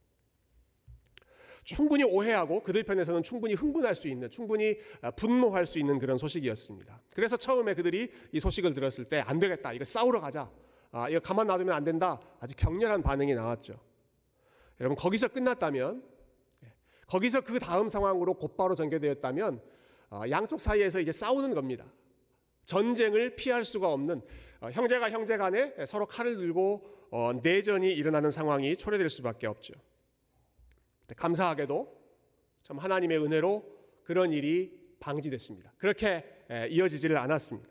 충분히 1.64 2.04
오해하고 2.04 2.62
그들 2.62 2.82
편에서는 2.82 3.22
충분히 3.22 3.54
흥분할 3.54 3.94
수 3.94 4.08
있는, 4.08 4.30
충분히 4.30 4.78
아, 5.00 5.10
분노할 5.10 5.66
수 5.66 5.78
있는 5.78 5.98
그런 5.98 6.18
소식이었습니다. 6.18 7.00
그래서 7.14 7.36
처음에 7.36 7.74
그들이 7.74 8.10
이 8.32 8.40
소식을 8.40 8.74
들었을 8.74 9.04
때 9.06 9.20
안 9.20 9.38
되겠다, 9.38 9.72
이거 9.72 9.84
싸우러 9.84 10.20
가자, 10.20 10.50
아, 10.90 11.08
이거 11.08 11.20
가만 11.20 11.46
놔두면 11.46 11.74
안 11.74 11.82
된다, 11.82 12.20
아주 12.40 12.54
격렬한 12.56 13.02
반응이 13.02 13.34
나왔죠. 13.34 13.78
여러분 14.80 14.96
거기서 14.96 15.28
끝났다면 15.28 16.02
거기서 17.06 17.42
그 17.42 17.58
다음 17.58 17.88
상황으로 17.88 18.34
곧바로 18.34 18.75
전개되었다면 18.75 19.61
어, 20.11 20.23
양쪽 20.30 20.61
사이에서 20.61 21.00
이제 21.00 21.12
싸우는 21.12 21.54
겁니다. 21.54 21.84
전쟁을 22.64 23.37
피할 23.37 23.64
수가 23.64 23.92
없는 23.92 24.23
어, 24.61 24.70
형제가 24.70 25.11
형제 25.11 25.37
간에 25.37 25.75
서로 25.87 26.06
칼을 26.06 26.37
들고 26.37 27.08
어, 27.11 27.32
내전이 27.42 27.92
일어나는 27.92 28.30
상황이 28.30 28.76
초래될 28.76 29.11
수밖에 29.11 29.46
없죠. 29.46 29.75
감사하게도 31.16 32.04
참 32.62 32.78
하나님의 32.78 33.23
은혜로 33.23 33.64
그런 34.02 34.32
일이 34.32 34.73
방지됐습니다. 35.00 35.75
그렇게 35.76 36.25
이어지지를 36.70 37.18
않았습니다. 37.18 37.70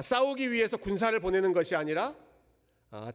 싸우기 0.00 0.50
위해서 0.50 0.78
군사를 0.78 1.18
보내는 1.20 1.52
것이 1.52 1.76
아니라 1.76 2.16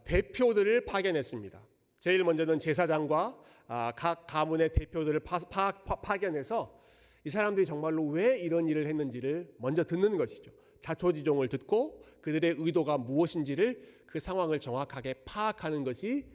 대표들을 0.04 0.86
파견했습니다. 0.86 1.62
제일 2.00 2.24
먼저는 2.24 2.60
제사장과 2.60 3.38
아, 3.68 3.92
각 3.96 4.28
가문의 4.28 4.72
대표들을 4.72 5.20
파, 5.22 5.40
파, 5.40 5.72
파 5.72 6.18
견해서이 6.18 7.30
사람들이 7.30 7.66
정말로 7.66 8.08
왜 8.08 8.40
이런 8.40 8.68
일을 8.68 8.88
했는지를 8.88 9.56
먼저 9.60 9.84
듣는 9.84 10.18
것이죠. 10.18 10.52
자초지종을 10.80 11.50
듣고 11.50 12.04
그들의 12.22 12.56
의도가 12.58 12.98
무엇인지를 12.98 14.06
그 14.06 14.20
상황을 14.20 14.60
정확하게 14.60 15.16
파악하는 15.26 15.84
것이 15.84 16.26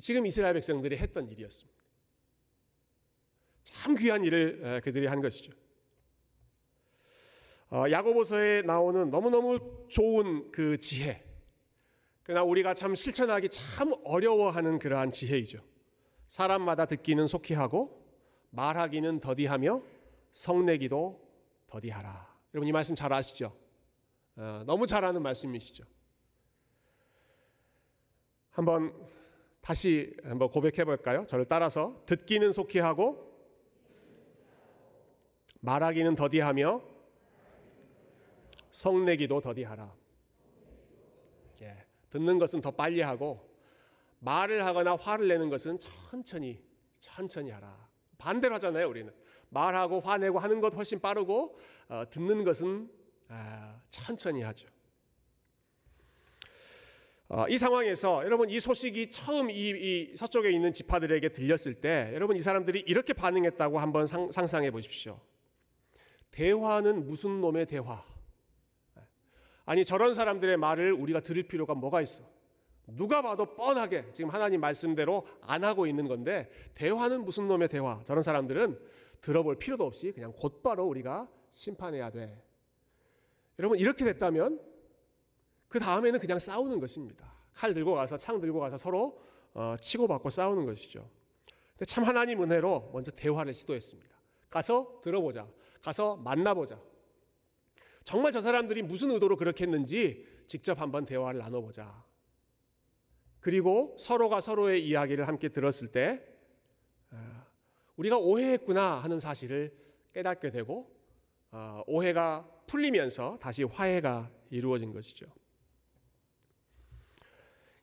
지금 0.00 0.26
이스라엘 0.26 0.54
백성들이 0.54 0.96
했던 0.98 1.30
일이었습니다. 1.30 1.76
참 3.62 3.94
귀한 3.96 4.24
일을 4.24 4.80
그들이 4.84 5.06
한 5.06 5.20
것이죠. 5.22 5.52
어, 7.70 7.84
야고보서에 7.90 8.62
나오는 8.62 9.10
너무너무 9.10 9.86
좋은 9.88 10.52
그 10.52 10.78
지혜, 10.78 11.25
그러나 12.26 12.42
우리가 12.42 12.74
참 12.74 12.96
실천하기 12.96 13.48
참 13.50 13.94
어려워하는 14.02 14.80
그러한 14.80 15.12
지혜이죠. 15.12 15.60
사람마다 16.26 16.86
듣기는 16.86 17.24
속히 17.28 17.54
하고 17.54 18.04
말하기는 18.50 19.20
더디하며 19.20 19.80
성내기도 20.32 21.24
더디하라. 21.68 22.36
여러분 22.52 22.66
이 22.66 22.72
말씀 22.72 22.96
잘 22.96 23.12
아시죠? 23.12 23.56
어, 24.34 24.64
너무 24.66 24.88
잘 24.88 25.04
아는 25.04 25.22
말씀이시죠. 25.22 25.84
한번 28.50 28.92
다시 29.60 30.16
한번 30.24 30.50
고백해 30.50 30.84
볼까요? 30.84 31.26
저를 31.28 31.44
따라서 31.44 32.02
듣기는 32.06 32.50
속히 32.50 32.80
하고 32.80 33.24
말하기는 35.60 36.16
더디하며 36.16 36.82
성내기도 38.72 39.40
더디하라. 39.40 40.05
듣는 42.16 42.38
것은 42.38 42.62
더 42.62 42.70
빨리 42.70 43.02
하고 43.02 43.46
말을 44.20 44.64
하거나 44.64 44.96
화를 44.96 45.28
내는 45.28 45.50
것은 45.50 45.78
천천히 45.78 46.64
천천히 46.98 47.50
하라. 47.50 47.86
반대로 48.16 48.54
하잖아요, 48.54 48.88
우리는. 48.88 49.12
말하고 49.50 50.00
화내고 50.00 50.38
하는 50.38 50.60
것 50.60 50.74
훨씬 50.74 50.98
빠르고 50.98 51.58
어, 51.88 52.04
듣는 52.10 52.42
것은 52.42 52.90
아, 53.28 53.78
천천히 53.90 54.42
하죠. 54.42 54.66
어, 57.28 57.46
이 57.48 57.58
상황에서 57.58 58.24
여러분 58.24 58.48
이 58.48 58.60
소식이 58.60 59.10
처음 59.10 59.50
이, 59.50 59.68
이, 59.68 60.16
서쪽에 60.16 60.50
있는 60.50 60.72
지파들에게 60.72 61.28
들렸을 61.30 61.74
때 61.74 62.10
여러분 62.14 62.36
이 62.36 62.40
사람들이 62.40 62.84
이렇게 62.86 63.12
반응했다고 63.12 63.78
한번 63.78 64.06
상, 64.06 64.30
상상해 64.30 64.70
보십시오. 64.70 65.20
대화는 66.30 67.04
무슨 67.06 67.40
놈의 67.42 67.66
대화? 67.66 68.15
아니 69.66 69.84
저런 69.84 70.14
사람들의 70.14 70.56
말을 70.56 70.92
우리가 70.92 71.20
들을 71.20 71.42
필요가 71.42 71.74
뭐가 71.74 72.00
있어? 72.00 72.24
누가 72.86 73.20
봐도 73.20 73.54
뻔하게 73.54 74.12
지금 74.14 74.30
하나님 74.30 74.60
말씀대로 74.60 75.26
안 75.42 75.64
하고 75.64 75.86
있는 75.86 76.06
건데 76.06 76.48
대화는 76.74 77.24
무슨 77.24 77.48
놈의 77.48 77.68
대화? 77.68 78.00
저런 78.04 78.22
사람들은 78.22 78.78
들어볼 79.20 79.56
필요도 79.56 79.84
없이 79.84 80.12
그냥 80.12 80.32
곧바로 80.32 80.86
우리가 80.86 81.28
심판해야 81.50 82.10
돼. 82.10 82.40
여러분 83.58 83.78
이렇게 83.78 84.04
됐다면 84.04 84.60
그 85.68 85.80
다음에는 85.80 86.20
그냥 86.20 86.38
싸우는 86.38 86.78
것입니다. 86.78 87.32
칼 87.52 87.74
들고 87.74 87.94
가서 87.94 88.16
창 88.16 88.40
들고 88.40 88.60
가서 88.60 88.78
서로 88.78 89.20
어, 89.52 89.74
치고받고 89.80 90.30
싸우는 90.30 90.64
것이죠. 90.64 91.08
근데 91.72 91.86
참 91.86 92.04
하나님 92.04 92.42
은혜로 92.42 92.90
먼저 92.92 93.10
대화를 93.10 93.52
시도했습니다. 93.52 94.14
가서 94.48 95.00
들어보자. 95.02 95.48
가서 95.82 96.16
만나보자. 96.16 96.78
정말 98.06 98.30
저 98.30 98.40
사람들이 98.40 98.82
무슨 98.82 99.10
의도로 99.10 99.36
그렇게 99.36 99.64
했는지 99.64 100.24
직접 100.46 100.80
한번 100.80 101.04
대화를 101.04 101.40
나눠보자. 101.40 102.04
그리고 103.40 103.96
서로가 103.98 104.40
서로의 104.40 104.86
이야기를 104.86 105.26
함께 105.26 105.48
들었을 105.48 105.88
때 105.88 106.22
아, 107.10 107.46
우리가 107.96 108.16
오해했구나 108.16 108.98
하는 108.98 109.18
사실을 109.18 109.76
깨닫게 110.14 110.50
되고 110.50 110.88
어, 111.50 111.82
오해가 111.88 112.48
풀리면서 112.68 113.38
다시 113.42 113.64
화해가 113.64 114.30
이루어진 114.50 114.92
것이죠. 114.92 115.26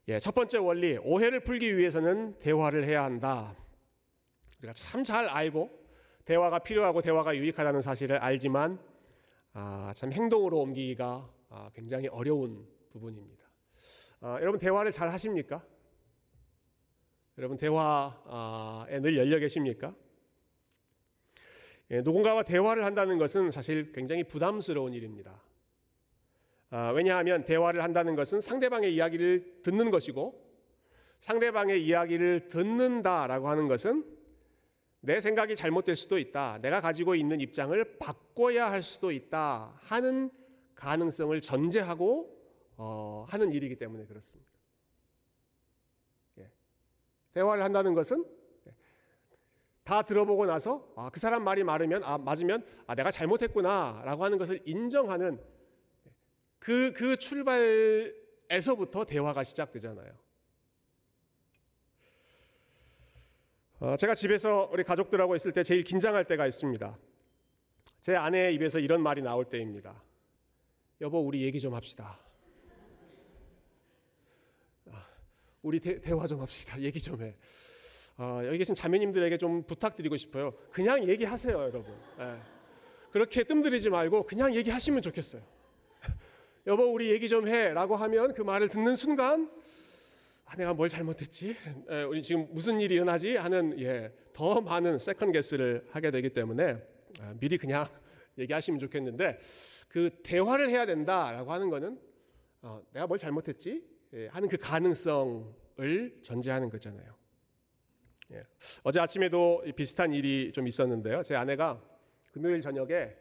예, 0.08 0.20
첫 0.20 0.34
번째 0.34 0.58
원리 0.60 0.98
오해를 1.04 1.42
풀기 1.42 1.76
위해서는 1.78 2.40
대화를 2.40 2.86
해야 2.86 3.04
한다. 3.04 3.58
우리가 4.60 4.72
참 4.72 5.04
잘 5.04 5.28
알고 5.28 5.70
대화가 6.24 6.60
필요하고 6.60 7.02
대화가 7.02 7.36
유익하다는 7.36 7.82
사실을 7.82 8.20
알지만 8.20 8.80
아, 9.54 9.94
참 9.96 10.12
행동으로 10.12 10.60
옮기기가 10.62 11.30
아, 11.50 11.70
굉장히 11.76 12.08
어려운 12.08 12.68
부분입니다. 12.90 13.44
아, 14.22 14.40
여러분 14.42 14.60
대화를 14.60 14.92
잘 14.92 15.12
하십니까? 15.12 15.64
여러분 17.38 17.58
대화에 17.58 19.00
늘 19.00 19.16
열려 19.18 19.38
계십니까? 19.38 19.96
예, 21.92 22.02
누군가와 22.02 22.44
대화를 22.44 22.84
한다는 22.86 23.20
것은 23.20 23.52
사실 23.52 23.92
굉장히 23.92 24.24
부담스러운 24.24 24.94
일입니다. 24.94 25.44
아, 26.72 26.92
왜냐하면 26.92 27.46
대화를 27.46 27.84
한다는 27.84 28.16
것은 28.16 28.42
상대방의 28.42 28.96
이야기를 28.96 29.62
듣는 29.62 29.92
것이고 29.92 30.44
상대방의 31.20 31.86
이야기를 31.86 32.50
듣는다라고 32.50 33.50
하는 33.50 33.68
것은 33.68 34.04
내 35.06 35.20
생각이 35.20 35.58
잘못될 35.58 35.98
수도 35.98 36.18
있다. 36.18 36.60
내가 36.62 36.80
가지고 36.80 37.14
있는 37.14 37.42
입장을 37.42 37.98
바꿔야 37.98 38.72
할 38.72 38.82
수도 38.82 39.12
있다 39.12 39.76
하는 39.82 40.32
가능성을 40.76 41.42
전제하고 41.42 42.34
어, 42.78 43.26
하는 43.28 43.52
일이기 43.52 43.76
때문에 43.76 44.06
그렇습니다. 44.06 44.50
예. 46.40 46.50
대화를 47.34 47.66
한다는 47.66 47.94
것은 47.94 48.24
다 49.84 50.04
들어보고 50.04 50.46
나서 50.46 50.90
아, 50.96 51.10
그 51.10 51.20
사람 51.20 51.44
말이 51.44 51.66
맞으면 51.66 52.02
아, 52.06 52.18
맞으면 52.18 52.66
아, 52.88 52.96
내가 52.96 53.12
잘못했구나라고 53.12 54.24
하는 54.24 54.38
것을 54.38 54.62
인정하는 54.64 55.44
그, 56.60 56.94
그 56.94 57.18
출발에서부터 57.18 59.04
대화가 59.04 59.44
시작되잖아요. 59.44 60.14
어, 63.84 63.98
제가 63.98 64.16
집에서 64.16 64.70
우리 64.72 64.82
가족들하고 64.86 65.36
있을 65.36 65.52
때 65.52 65.62
제일 65.62 65.84
긴장할 65.84 66.24
때가 66.24 66.48
있습니다. 66.48 66.98
제 68.00 68.16
아내의 68.16 68.56
입에서 68.56 68.80
이런 68.80 69.02
말이 69.04 69.22
나올 69.22 69.44
때입니다. 69.44 70.02
여보, 71.02 71.20
우리 71.20 71.44
얘기 71.44 71.60
좀 71.60 71.74
합시다. 71.74 72.18
아, 74.90 75.06
우리 75.62 75.82
대, 75.82 76.00
화 76.14 76.26
좀 76.28 76.40
합시다. 76.40 76.80
얘기 76.80 76.98
좀 76.98 77.22
해. 77.22 77.36
어, 78.18 78.40
여기 78.46 78.58
계신 78.60 78.74
자매님들에게 78.74 79.36
좀 79.38 79.64
부탁드리고 79.64 80.16
싶어요. 80.16 80.54
그냥 80.72 81.06
얘기하세요, 81.10 81.54
여러분. 81.54 81.94
예. 82.22 82.38
그렇게 83.12 83.44
뜸들이지 83.44 83.90
말고 83.90 84.24
그냥 84.24 84.56
얘기하시면 84.56 85.02
좋겠어요. 85.02 85.42
여보 86.68 86.84
우리 86.86 87.12
얘기 87.12 87.28
좀 87.28 87.50
해 87.50 87.74
라고 87.74 87.98
하면 87.98 88.34
그 88.34 88.44
말을 88.44 88.70
듣는 88.70 88.96
순간 88.96 89.52
아, 90.54 90.56
내가 90.56 90.72
뭘 90.72 90.88
잘못했지? 90.88 91.56
에, 91.90 92.04
우리 92.04 92.22
지금 92.22 92.48
무슨 92.52 92.80
일이 92.80 92.94
일어나지? 92.94 93.36
하는 93.36 93.80
예, 93.80 94.14
더 94.34 94.62
많은 94.62 95.00
second 95.00 95.32
guess를 95.32 95.88
하게 95.90 96.12
되기 96.12 96.30
때문에 96.30 96.80
아, 97.22 97.34
미리 97.40 97.58
그냥 97.58 97.88
얘기하시면 98.38 98.80
좋겠는데 98.80 99.40
그 99.88 100.12
대화를 100.22 100.70
해야 100.70 100.86
된다라고 100.86 101.52
하는 101.52 101.72
거는 101.72 102.00
어, 102.62 102.80
내가 102.92 103.08
뭘 103.08 103.18
잘못했지? 103.18 103.84
예, 104.14 104.28
하는 104.28 104.48
그 104.48 104.58
가능성을 104.58 106.20
전제하는 106.22 106.70
거잖아요. 106.70 107.16
예. 108.34 108.44
어제 108.84 109.00
아침에도 109.00 109.64
비슷한 109.76 110.14
일이 110.14 110.52
좀 110.54 110.68
있었는데요. 110.68 111.24
제 111.24 111.36
아내가 111.36 111.82
금요일 112.32 112.62
저녁에 112.62 113.16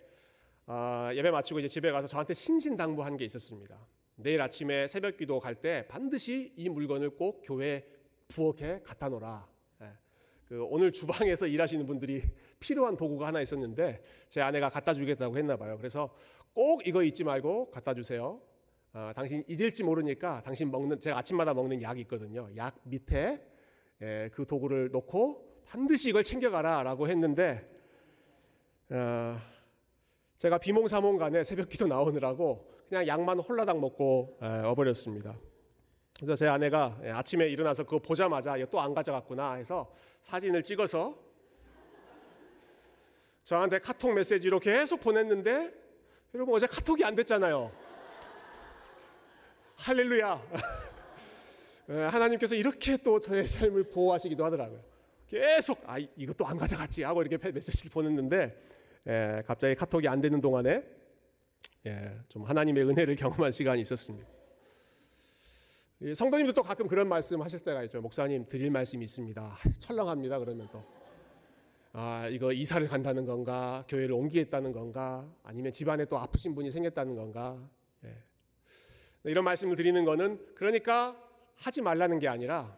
어, 0.66 1.08
예배 1.14 1.30
마치고 1.30 1.60
이제 1.60 1.68
집에 1.68 1.92
가서 1.92 2.06
저한테 2.06 2.34
신신당부한 2.34 3.16
게 3.16 3.24
있었습니다. 3.24 3.78
내일 4.16 4.40
아침에 4.40 4.86
새벽 4.86 5.16
기도 5.16 5.40
갈 5.40 5.54
때 5.54 5.86
반드시 5.88 6.52
이 6.56 6.68
물건을 6.68 7.10
꼭 7.10 7.42
교회 7.44 7.84
부엌에 8.28 8.82
갖다 8.82 9.08
놓라. 9.08 9.46
예. 9.82 9.86
그 10.46 10.64
오늘 10.64 10.92
주방에서 10.92 11.46
일하시는 11.48 11.86
분들이 11.86 12.22
필요한 12.58 12.96
도구가 12.96 13.26
하나 13.26 13.40
있었는데 13.40 14.02
제 14.28 14.40
아내가 14.40 14.68
갖다 14.68 14.94
주겠다고 14.94 15.36
했나 15.36 15.56
봐요. 15.56 15.76
그래서 15.76 16.14
꼭 16.52 16.86
이거 16.86 17.02
잊지 17.02 17.24
말고 17.24 17.70
갖다 17.70 17.94
주세요. 17.94 18.40
어, 18.94 19.10
당신 19.14 19.42
잊을지 19.48 19.82
모르니까 19.84 20.42
당신 20.42 20.70
먹는 20.70 21.00
제가 21.00 21.18
아침마다 21.18 21.54
먹는 21.54 21.80
약이 21.82 22.02
있거든요. 22.02 22.48
약 22.56 22.78
밑에 22.84 23.40
예, 24.02 24.30
그 24.32 24.46
도구를 24.46 24.90
놓고 24.90 25.62
반드시 25.64 26.10
이걸 26.10 26.24
챙겨가라라고 26.24 27.08
했는데 27.08 27.68
어, 28.90 29.38
제가 30.38 30.58
비몽사몽간에 30.58 31.44
새벽기도 31.44 31.86
나오느라고 31.86 32.71
그냥 32.92 33.06
약만 33.06 33.38
홀라당 33.38 33.80
먹고 33.80 34.36
어버렸습니다. 34.38 35.34
그래서 36.18 36.36
제 36.36 36.46
아내가 36.46 37.00
예, 37.02 37.08
아침에 37.08 37.48
일어나서 37.48 37.84
그거 37.84 37.98
보자마자 37.98 38.54
또안 38.70 38.92
가져갔구나 38.92 39.54
해서 39.54 39.90
사진을 40.20 40.62
찍어서 40.62 41.16
저한테 43.44 43.78
카톡 43.78 44.12
메시지로 44.12 44.60
계속 44.60 45.00
보냈는데 45.00 45.72
여러분 46.34 46.54
어제 46.54 46.66
카톡이 46.66 47.02
안 47.02 47.14
됐잖아요. 47.14 47.72
할렐루야. 49.76 50.42
예, 51.88 51.94
하나님께서 51.94 52.54
이렇게 52.54 52.98
또 52.98 53.18
저의 53.18 53.46
삶을 53.46 53.84
보호하시기도 53.84 54.44
하더라고요. 54.44 54.82
계속 55.28 55.82
아 55.86 55.96
이것도 55.98 56.44
안 56.44 56.58
가져갔지 56.58 57.04
하고 57.04 57.22
이렇게 57.22 57.38
메시지를 57.52 57.90
보냈는데 57.90 58.54
예, 59.06 59.42
갑자기 59.46 59.74
카톡이 59.76 60.06
안 60.08 60.20
되는 60.20 60.42
동안에 60.42 61.00
예, 61.86 62.16
좀 62.28 62.44
하나님의 62.44 62.84
은혜를 62.84 63.16
경험한 63.16 63.52
시간이 63.52 63.80
있었습니다. 63.80 64.28
성도님도 66.14 66.52
또 66.52 66.62
가끔 66.62 66.88
그런 66.88 67.08
말씀 67.08 67.40
하실 67.42 67.60
때가 67.60 67.84
있죠. 67.84 68.00
목사님 68.00 68.46
드릴 68.48 68.70
말씀이 68.70 69.04
있습니다. 69.04 69.58
철렁합니다. 69.78 70.38
그러면 70.38 70.68
또 70.72 70.84
아, 71.92 72.26
이거 72.28 72.52
이사를 72.52 72.86
간다는 72.88 73.26
건가? 73.26 73.84
교회를 73.88 74.12
옮기겠다는 74.12 74.72
건가? 74.72 75.30
아니면 75.42 75.72
집안에 75.72 76.06
또 76.06 76.18
아프신 76.18 76.54
분이 76.54 76.70
생겼다는 76.70 77.14
건가? 77.14 77.56
예. 78.04 78.16
이런 79.24 79.44
말씀을 79.44 79.76
드리는 79.76 80.04
거는 80.04 80.54
그러니까 80.54 81.16
하지 81.54 81.82
말라는 81.82 82.18
게 82.18 82.28
아니라 82.28 82.76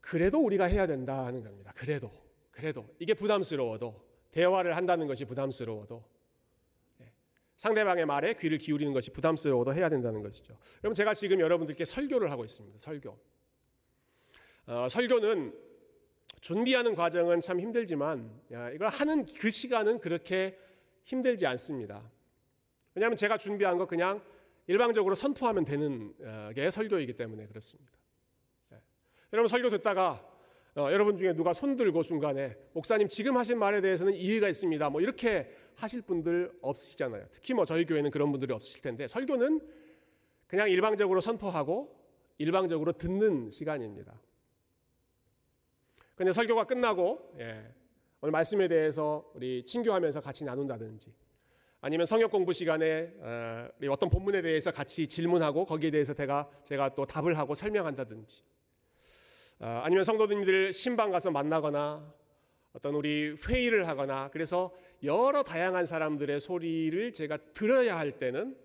그래도 0.00 0.44
우리가 0.44 0.64
해야 0.64 0.86
된다 0.86 1.24
하는 1.24 1.42
겁니다. 1.42 1.72
그래도 1.74 2.10
그래도 2.50 2.86
이게 2.98 3.14
부담스러워도 3.14 4.00
대화를 4.30 4.76
한다는 4.76 5.06
것이 5.06 5.24
부담스러워도 5.24 6.04
예, 6.04 6.13
상대방의 7.64 8.04
말에 8.04 8.34
귀를 8.34 8.58
기울이는 8.58 8.92
것이 8.92 9.10
부담스러워도 9.10 9.72
해야 9.72 9.88
된다는 9.88 10.22
것이죠. 10.22 10.54
여러분 10.82 10.92
제가 10.92 11.14
지금 11.14 11.40
여러분들께 11.40 11.86
설교를 11.86 12.30
하고 12.30 12.44
있습니다. 12.44 12.78
설교. 12.78 13.18
어, 14.66 14.86
설교는 14.90 15.58
준비하는 16.42 16.94
과정은 16.94 17.40
참 17.40 17.58
힘들지만 17.58 18.38
야, 18.52 18.70
이걸 18.70 18.88
하는 18.88 19.24
그 19.24 19.50
시간은 19.50 20.00
그렇게 20.00 20.52
힘들지 21.04 21.46
않습니다. 21.46 22.02
왜냐하면 22.94 23.16
제가 23.16 23.38
준비한 23.38 23.78
거 23.78 23.86
그냥 23.86 24.22
일방적으로 24.66 25.14
선포하면 25.14 25.64
되는 25.64 26.12
어, 26.20 26.50
게 26.54 26.70
설교이기 26.70 27.14
때문에 27.14 27.46
그렇습니다. 27.46 27.90
예. 28.72 28.80
여러분 29.32 29.48
설교 29.48 29.70
듣다가 29.70 30.22
어, 30.76 30.90
여러분 30.90 31.16
중에 31.16 31.32
누가 31.34 31.52
손들고 31.52 32.02
중간에 32.02 32.56
목사님 32.72 33.06
지금 33.06 33.36
하신 33.36 33.58
말에 33.58 33.80
대해서는 33.80 34.14
이해가 34.14 34.48
있습니다. 34.48 34.90
뭐 34.90 35.00
이렇게 35.00 35.54
하실 35.76 36.02
분들 36.02 36.50
없으시잖아요. 36.60 37.26
특히 37.30 37.54
뭐 37.54 37.64
저희 37.64 37.84
교회는 37.84 38.10
그런 38.10 38.32
분들이 38.32 38.52
없으실 38.52 38.82
텐데 38.82 39.06
설교는 39.06 39.60
그냥 40.48 40.68
일방적으로 40.68 41.20
선포하고 41.20 41.96
일방적으로 42.38 42.92
듣는 42.92 43.50
시간입니다. 43.50 44.20
근데 46.16 46.32
설교가 46.32 46.64
끝나고 46.64 47.34
예, 47.38 47.72
오늘 48.20 48.32
말씀에 48.32 48.66
대해서 48.66 49.30
우리 49.34 49.64
친교하면서 49.64 50.22
같이 50.22 50.44
나눈다든지 50.44 51.12
아니면 51.82 52.06
성역 52.06 52.32
공부 52.32 52.52
시간에 52.52 53.12
어, 53.20 53.68
우리 53.78 53.86
어떤 53.86 54.10
본문에 54.10 54.42
대해서 54.42 54.72
같이 54.72 55.06
질문하고 55.06 55.66
거기에 55.66 55.92
대해서 55.92 56.14
제가 56.14 56.50
제가 56.64 56.94
또 56.94 57.06
답을 57.06 57.38
하고 57.38 57.54
설명한다든지 57.54 58.42
어, 58.42 58.53
아니면 59.66 60.04
성도님들 60.04 60.74
신방 60.74 61.10
가서 61.10 61.30
만나거나 61.30 62.12
어떤 62.74 62.94
우리 62.94 63.34
회의를 63.46 63.88
하거나 63.88 64.28
그래서 64.30 64.74
여러 65.02 65.42
다양한 65.42 65.86
사람들의 65.86 66.38
소리를 66.38 67.12
제가 67.14 67.38
들어야 67.54 67.96
할 67.96 68.12
때는 68.12 68.58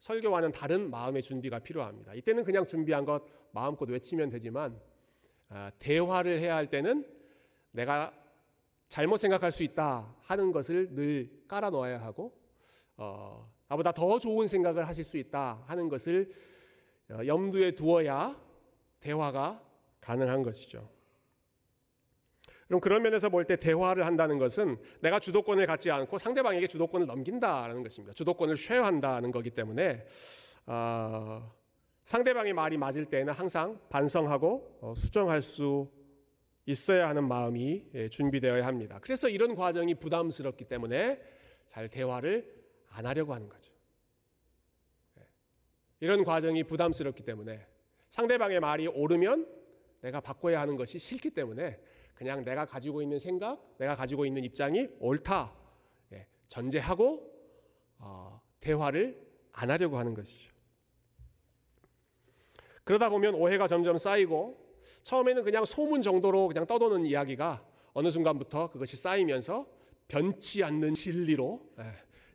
설교와는 0.00 0.52
다른 0.52 0.90
마음의 0.90 1.22
준비가 1.22 1.58
필요합니다. 1.58 2.14
이때는 2.14 2.44
그냥 2.44 2.66
준비한 2.66 3.04
것 3.04 3.22
마음껏 3.50 3.86
외치면 3.86 4.30
되지만 4.30 4.80
아, 5.50 5.70
대화를 5.78 6.38
해야 6.38 6.56
할 6.56 6.66
때는 6.68 7.06
내가 7.72 8.14
잘못 8.88 9.18
생각할 9.18 9.52
수 9.52 9.62
있다 9.62 10.14
하는 10.22 10.52
것을 10.52 10.94
늘 10.94 11.30
깔아 11.48 11.68
놓아야 11.68 12.00
하고 12.00 12.32
어, 12.96 13.52
나보다 13.68 13.92
더 13.92 14.18
좋은 14.18 14.48
생각을 14.48 14.88
하실 14.88 15.04
수 15.04 15.18
있다 15.18 15.64
하는 15.66 15.90
것을 15.90 16.32
어, 17.10 17.26
염두에 17.26 17.72
두어야 17.72 18.40
대화가 19.00 19.65
가능한 20.06 20.42
것이죠. 20.42 20.88
그럼 22.68 22.80
그런 22.80 23.02
면에서 23.02 23.28
볼 23.28 23.44
때 23.44 23.56
대화를 23.56 24.06
한다는 24.06 24.38
것은 24.38 24.76
내가 25.00 25.18
주도권을 25.20 25.66
갖지 25.66 25.90
않고 25.90 26.18
상대방에게 26.18 26.66
주도권을 26.66 27.06
넘긴다라는 27.06 27.82
것입니다. 27.82 28.12
주도권을 28.14 28.56
쉐어한다는 28.56 29.30
거기 29.30 29.50
때문에 29.50 30.04
어, 30.66 31.52
상대방의 32.04 32.52
말이 32.52 32.76
맞을 32.76 33.04
때는 33.06 33.32
항상 33.32 33.78
반성하고 33.88 34.78
어, 34.80 34.94
수정할 34.96 35.42
수 35.42 35.90
있어야 36.66 37.08
하는 37.08 37.28
마음이 37.28 37.84
예, 37.94 38.08
준비되어야 38.08 38.66
합니다. 38.66 38.98
그래서 39.00 39.28
이런 39.28 39.54
과정이 39.54 39.94
부담스럽기 39.94 40.64
때문에 40.64 41.20
잘 41.68 41.88
대화를 41.88 42.52
안 42.90 43.06
하려고 43.06 43.34
하는 43.34 43.48
거죠. 43.48 43.72
예. 45.18 45.22
이런 46.00 46.24
과정이 46.24 46.64
부담스럽기 46.64 47.22
때문에 47.22 47.64
상대방의 48.08 48.58
말이 48.58 48.88
옳으면 48.88 49.46
내가 50.00 50.20
바꿔야 50.20 50.60
하는 50.60 50.76
것이 50.76 50.98
싫기 50.98 51.30
때문에 51.30 51.78
그냥 52.14 52.44
내가 52.44 52.64
가지고 52.64 53.02
있는 53.02 53.18
생각, 53.18 53.76
내가 53.78 53.94
가지고 53.94 54.24
있는 54.24 54.42
입장이 54.44 54.88
옳다 55.00 55.52
예, 56.12 56.26
전제하고 56.48 57.30
어, 57.98 58.40
대화를 58.60 59.20
안 59.52 59.70
하려고 59.70 59.98
하는 59.98 60.14
것이죠. 60.14 60.52
그러다 62.84 63.08
보면 63.08 63.34
오해가 63.34 63.66
점점 63.66 63.98
쌓이고 63.98 64.64
처음에는 65.02 65.42
그냥 65.44 65.64
소문 65.64 66.02
정도로 66.02 66.48
그냥 66.48 66.66
떠도는 66.66 67.04
이야기가 67.06 67.64
어느 67.92 68.10
순간부터 68.10 68.70
그것이 68.70 68.96
쌓이면서 68.96 69.66
변치 70.08 70.62
않는 70.62 70.94
진리로 70.94 71.60
예, 71.80 71.84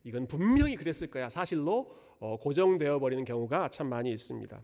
이건 0.03 0.27
분명히 0.27 0.75
그랬을 0.75 1.09
거야 1.09 1.29
사실로 1.29 1.95
어, 2.19 2.37
고정되어 2.37 2.99
버리는 2.99 3.23
경우가 3.25 3.69
참 3.69 3.87
많이 3.87 4.11
있습니다. 4.11 4.61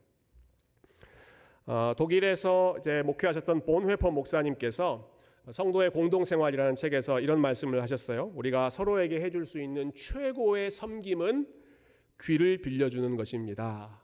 어, 1.67 1.93
독일에서 1.97 2.77
이제 2.80 3.01
목회하셨던 3.03 3.65
본회퍼 3.65 4.10
목사님께서 4.10 5.12
성도의 5.51 5.89
공동생활이라는 5.89 6.75
책에서 6.75 7.19
이런 7.19 7.41
말씀을 7.41 7.82
하셨어요. 7.82 8.32
우리가 8.36 8.69
서로에게 8.69 9.19
해줄 9.19 9.45
수 9.45 9.60
있는 9.60 9.91
최고의 9.93 10.71
섬김은 10.71 11.45
귀를 12.21 12.62
빌려주는 12.62 13.17
것입니다. 13.17 14.01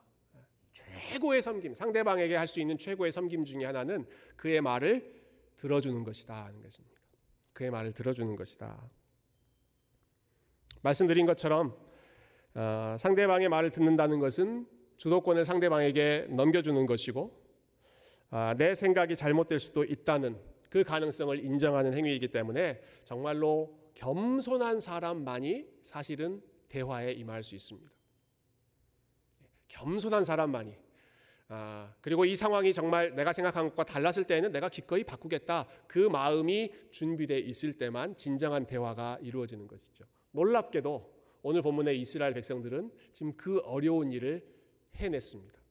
최고의 0.73 1.41
섬김, 1.41 1.73
상대방에게 1.73 2.35
할 2.35 2.47
수 2.47 2.59
있는 2.59 2.77
최고의 2.77 3.13
섬김 3.13 3.45
중에 3.45 3.63
하나는 3.63 4.05
그의 4.35 4.59
말을 4.59 5.13
들어주는 5.55 6.03
것이다 6.03 6.45
하는 6.45 6.61
것입니다. 6.61 6.99
그의 7.53 7.71
말을 7.71 7.93
들어주는 7.93 8.35
것이다. 8.35 8.77
말씀드린 10.81 11.25
것처럼 11.25 11.77
어, 12.55 12.97
상대방의 12.99 13.47
말을 13.47 13.69
듣는다는 13.69 14.19
것은 14.19 14.67
주도권을 14.97 15.45
상대방에게 15.45 16.27
넘겨주는 16.29 16.85
것이고 16.85 17.42
어, 18.33 18.51
내 18.57 18.73
생각이 18.73 19.15
잘못될 19.15 19.59
수도 19.59 19.83
있다는 19.83 20.39
그 20.71 20.83
가능성을 20.83 21.45
인정하는 21.45 21.93
행위이기 21.93 22.29
때문에 22.29 22.81
정말로 23.03 23.77
겸손한 23.93 24.79
사람만이 24.79 25.67
사실은 25.83 26.41
대화에 26.67 27.11
임할 27.11 27.43
수 27.43 27.53
있습니다. 27.53 27.91
겸손한 29.67 30.23
사람만이 30.23 30.75
아, 31.49 31.93
그리고 32.01 32.25
이 32.25 32.35
상황이 32.35 32.73
정말 32.73 33.13
내가 33.13 33.33
생각한 33.33 33.69
것과 33.69 33.83
달랐을 33.83 34.23
때는 34.23 34.51
내가 34.51 34.67
기꺼이 34.67 35.03
바꾸겠다. 35.03 35.67
그 35.85 35.99
마음이 35.99 36.71
준비되어 36.89 37.37
있을 37.37 37.77
때만 37.77 38.17
진정한 38.17 38.65
대화가 38.65 39.19
이루어지는 39.21 39.67
것이죠. 39.67 40.05
놀랍게도 40.31 41.13
오늘 41.43 41.61
본문의 41.61 41.99
이스라엘 41.99 42.33
백성들은 42.33 42.91
지금 43.13 43.37
그 43.37 43.59
어려운 43.59 44.11
일을 44.11 44.43
해냈습니다. 44.95 45.62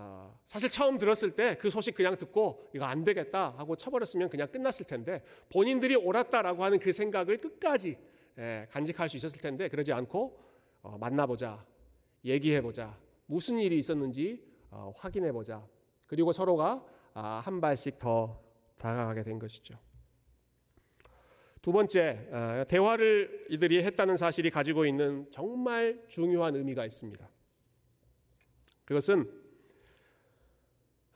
네. 0.00 0.06
아, 0.06 0.34
사실 0.46 0.70
처음 0.70 0.98
들었을 0.98 1.32
때 1.32 1.54
그 1.60 1.68
소식 1.68 1.94
그냥 1.94 2.16
듣고 2.16 2.70
이거 2.74 2.84
안 2.86 3.04
되겠다 3.04 3.54
하고 3.56 3.76
쳐버렸으면 3.76 4.30
그냥 4.30 4.48
끝났을 4.50 4.86
텐데 4.86 5.22
본인들이 5.50 5.96
옳았다라고 5.96 6.64
하는 6.64 6.78
그 6.78 6.92
생각을 6.92 7.38
끝까지 7.38 7.98
예, 8.38 8.66
간직할 8.70 9.08
수 9.08 9.16
있었을 9.16 9.40
텐데 9.40 9.68
그러지 9.68 9.92
않고 9.92 10.38
어, 10.82 10.96
만나보자, 10.98 11.64
얘기해보자, 12.24 12.98
무슨 13.26 13.58
일이 13.58 13.78
있었는지 13.78 14.42
어, 14.70 14.92
확인해 14.96 15.32
보자. 15.32 15.66
그리고 16.08 16.32
서로가 16.32 16.84
아, 17.12 17.42
한 17.44 17.60
발씩 17.60 17.98
더 17.98 18.40
다가가게 18.78 19.22
된 19.24 19.38
것이죠. 19.38 19.78
두 21.60 21.72
번째, 21.72 22.28
아, 22.32 22.64
대화를 22.64 23.46
이들이 23.50 23.82
했다는 23.84 24.16
사실이 24.16 24.50
가지고 24.50 24.86
있는 24.86 25.30
정말 25.30 26.02
중요한 26.08 26.56
의미가 26.56 26.86
있습니다. 26.86 27.28
그것은 28.86 29.39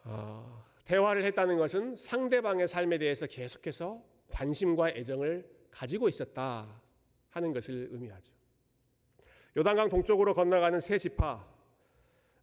아, 0.05 0.65
대화를 0.85 1.25
했다는 1.25 1.57
것은 1.57 1.97
상대방의 1.97 2.69
삶에 2.69 2.99
대해서 2.99 3.27
계속해서 3.27 4.03
관심과 4.31 4.91
애정을 4.91 5.49
가지고 5.71 6.09
있었다 6.09 6.81
하는 7.31 7.53
것을 7.53 7.89
의미하죠. 7.91 8.33
요단강 9.57 9.89
동쪽으로 9.89 10.35
건너가는 10.35 10.81
세 10.81 10.99
지파 10.99 11.47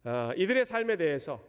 어, 0.04 0.30
이들의 0.36 0.66
삶에 0.66 0.96
대해서 0.96 1.40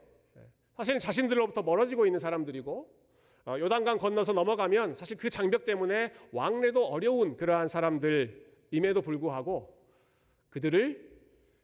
사실은 0.76 1.00
자신들로부터 1.00 1.64
멀어지고 1.64 2.06
있는 2.06 2.20
사람들이고 2.20 3.04
어, 3.46 3.56
요단강 3.60 3.98
건너서 3.98 4.34
넘어가면 4.34 4.96
사실 4.96 5.18
그 5.18 5.30
장벽 5.30 5.66
때문에 5.66 6.14
왕래도 6.32 6.86
어려운 6.86 7.36
그러한 7.36 7.68
사람들임에도 7.68 9.02
불구하고 9.02 9.76
그들을 10.50 11.12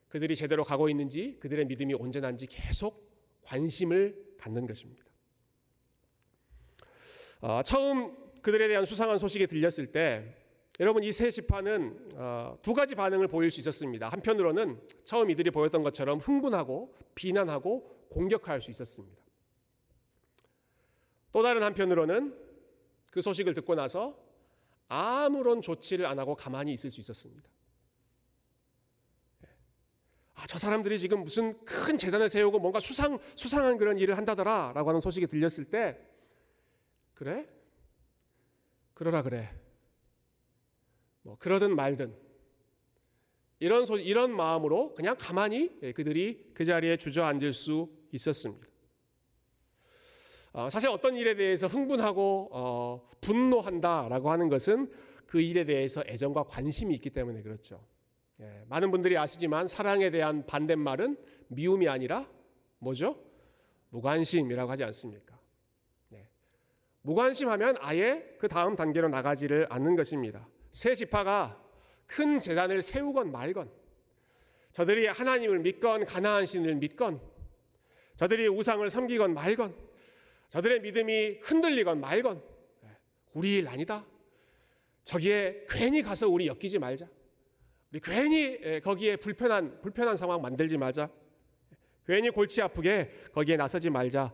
그들이 0.07 0.35
제대로 0.35 0.63
가고 0.63 0.89
있는지 0.89 1.37
그들의 1.39 1.65
믿음이 1.65 1.93
온전한지 1.93 2.47
계속 2.47 3.08
관심을 3.49 4.35
갖는 4.37 4.67
것입니다. 4.67 5.03
어, 7.41 7.61
처음 7.63 8.15
그들에 8.41 8.67
대한 8.67 8.85
수상한 8.85 9.17
소식이 9.17 9.47
들렸을 9.47 9.87
때 9.87 10.35
여러분 10.79 11.03
이 11.03 11.11
세 11.11 11.31
지파는 11.31 12.11
어, 12.15 12.57
두 12.61 12.73
가지 12.73 12.93
반응을 12.95 13.27
보일 13.27 13.49
수 13.49 13.59
있었습니다. 13.59 14.07
한편으로는 14.09 14.79
처음 15.03 15.29
이들이 15.31 15.49
보였던 15.51 15.81
것처럼 15.83 16.19
흥분하고 16.19 16.93
비난하고 17.15 18.05
공격할 18.09 18.61
수 18.61 18.69
있었습니다. 18.69 19.19
또 21.31 21.41
다른 21.43 21.63
한편으로는 21.63 22.35
그 23.11 23.21
소식을 23.21 23.53
듣고 23.55 23.75
나서 23.75 24.15
아무런 24.87 25.61
조치를 25.61 26.05
안 26.05 26.19
하고 26.19 26.35
가만히 26.35 26.73
있을 26.73 26.91
수 26.91 26.99
있었습니다. 26.99 27.49
아, 30.39 30.47
저 30.47 30.57
사람들이 30.57 30.97
지금 30.97 31.25
무슨 31.25 31.53
큰 31.65 31.97
재단을 31.97 32.29
세우고 32.29 32.59
뭔가 32.59 32.79
수상 32.79 33.19
수상한 33.35 33.77
그런 33.77 33.97
일을 33.97 34.15
한다더라 34.15 34.71
라고 34.73 34.89
하는 34.89 35.01
소식이 35.01 35.27
들렸을 35.27 35.65
때 35.65 35.99
그래? 37.13 37.45
그러라 38.93 39.21
그래. 39.21 39.53
뭐 41.23 41.35
그러든 41.37 41.75
말든 41.75 42.15
이런 43.59 43.83
소, 43.83 43.97
이런 43.97 44.33
마음으로 44.33 44.93
그냥 44.93 45.17
가만히 45.19 45.77
예, 45.83 45.91
그들이 45.91 46.51
그 46.53 46.63
자리에 46.63 46.95
주저앉을 46.95 47.51
수 47.51 47.89
있었습니다. 48.13 48.65
어, 50.53 50.69
사실 50.69 50.87
어떤 50.87 51.17
일에 51.17 51.35
대해서 51.35 51.67
흥분하고 51.67 52.49
어, 52.53 53.09
분노한다라고 53.19 54.31
하는 54.31 54.47
것은 54.47 54.89
그 55.25 55.41
일에 55.41 55.65
대해서 55.65 56.01
애정과 56.07 56.43
관심이 56.43 56.95
있기 56.95 57.09
때문에 57.09 57.41
그렇죠. 57.41 57.83
예, 58.41 58.63
많은 58.67 58.91
분들이 58.91 59.17
아시지만 59.17 59.67
사랑에 59.67 60.09
대한 60.09 60.45
반대말은 60.45 61.17
미움이 61.49 61.89
아니라 61.89 62.29
뭐죠? 62.79 63.21
무관심이라고 63.89 64.71
하지 64.71 64.83
않습니까? 64.85 65.37
예, 66.13 66.27
무관심하면 67.01 67.77
아예 67.79 68.35
그 68.39 68.47
다음 68.47 68.75
단계로 68.75 69.09
나가지를 69.09 69.67
않는 69.69 69.95
것입니다. 69.95 70.47
세 70.71 70.95
지파가 70.95 71.61
큰 72.05 72.39
재단을 72.39 72.81
세우건 72.81 73.31
말건 73.31 73.69
저들이 74.71 75.07
하나님을 75.07 75.59
믿건 75.59 76.05
가나안 76.05 76.45
신을 76.45 76.75
믿건 76.75 77.19
저들이 78.15 78.47
우상을 78.47 78.89
섬기건 78.89 79.33
말건 79.33 79.75
저들의 80.49 80.81
믿음이 80.81 81.39
흔들리건 81.41 81.99
말건 81.99 82.41
우리 83.33 83.57
일 83.57 83.67
아니다. 83.67 84.05
저기에 85.03 85.65
괜히 85.69 86.01
가서 86.01 86.29
우리 86.29 86.47
엮이지 86.47 86.79
말자. 86.79 87.07
우리 87.91 87.99
괜히 87.99 88.81
거기에 88.81 89.15
불편한 89.15 89.81
불편한 89.81 90.15
상황 90.15 90.41
만들지 90.41 90.77
말자. 90.77 91.09
괜히 92.05 92.29
골치 92.29 92.61
아프게 92.61 93.11
거기에 93.33 93.57
나서지 93.57 93.89
말자. 93.89 94.33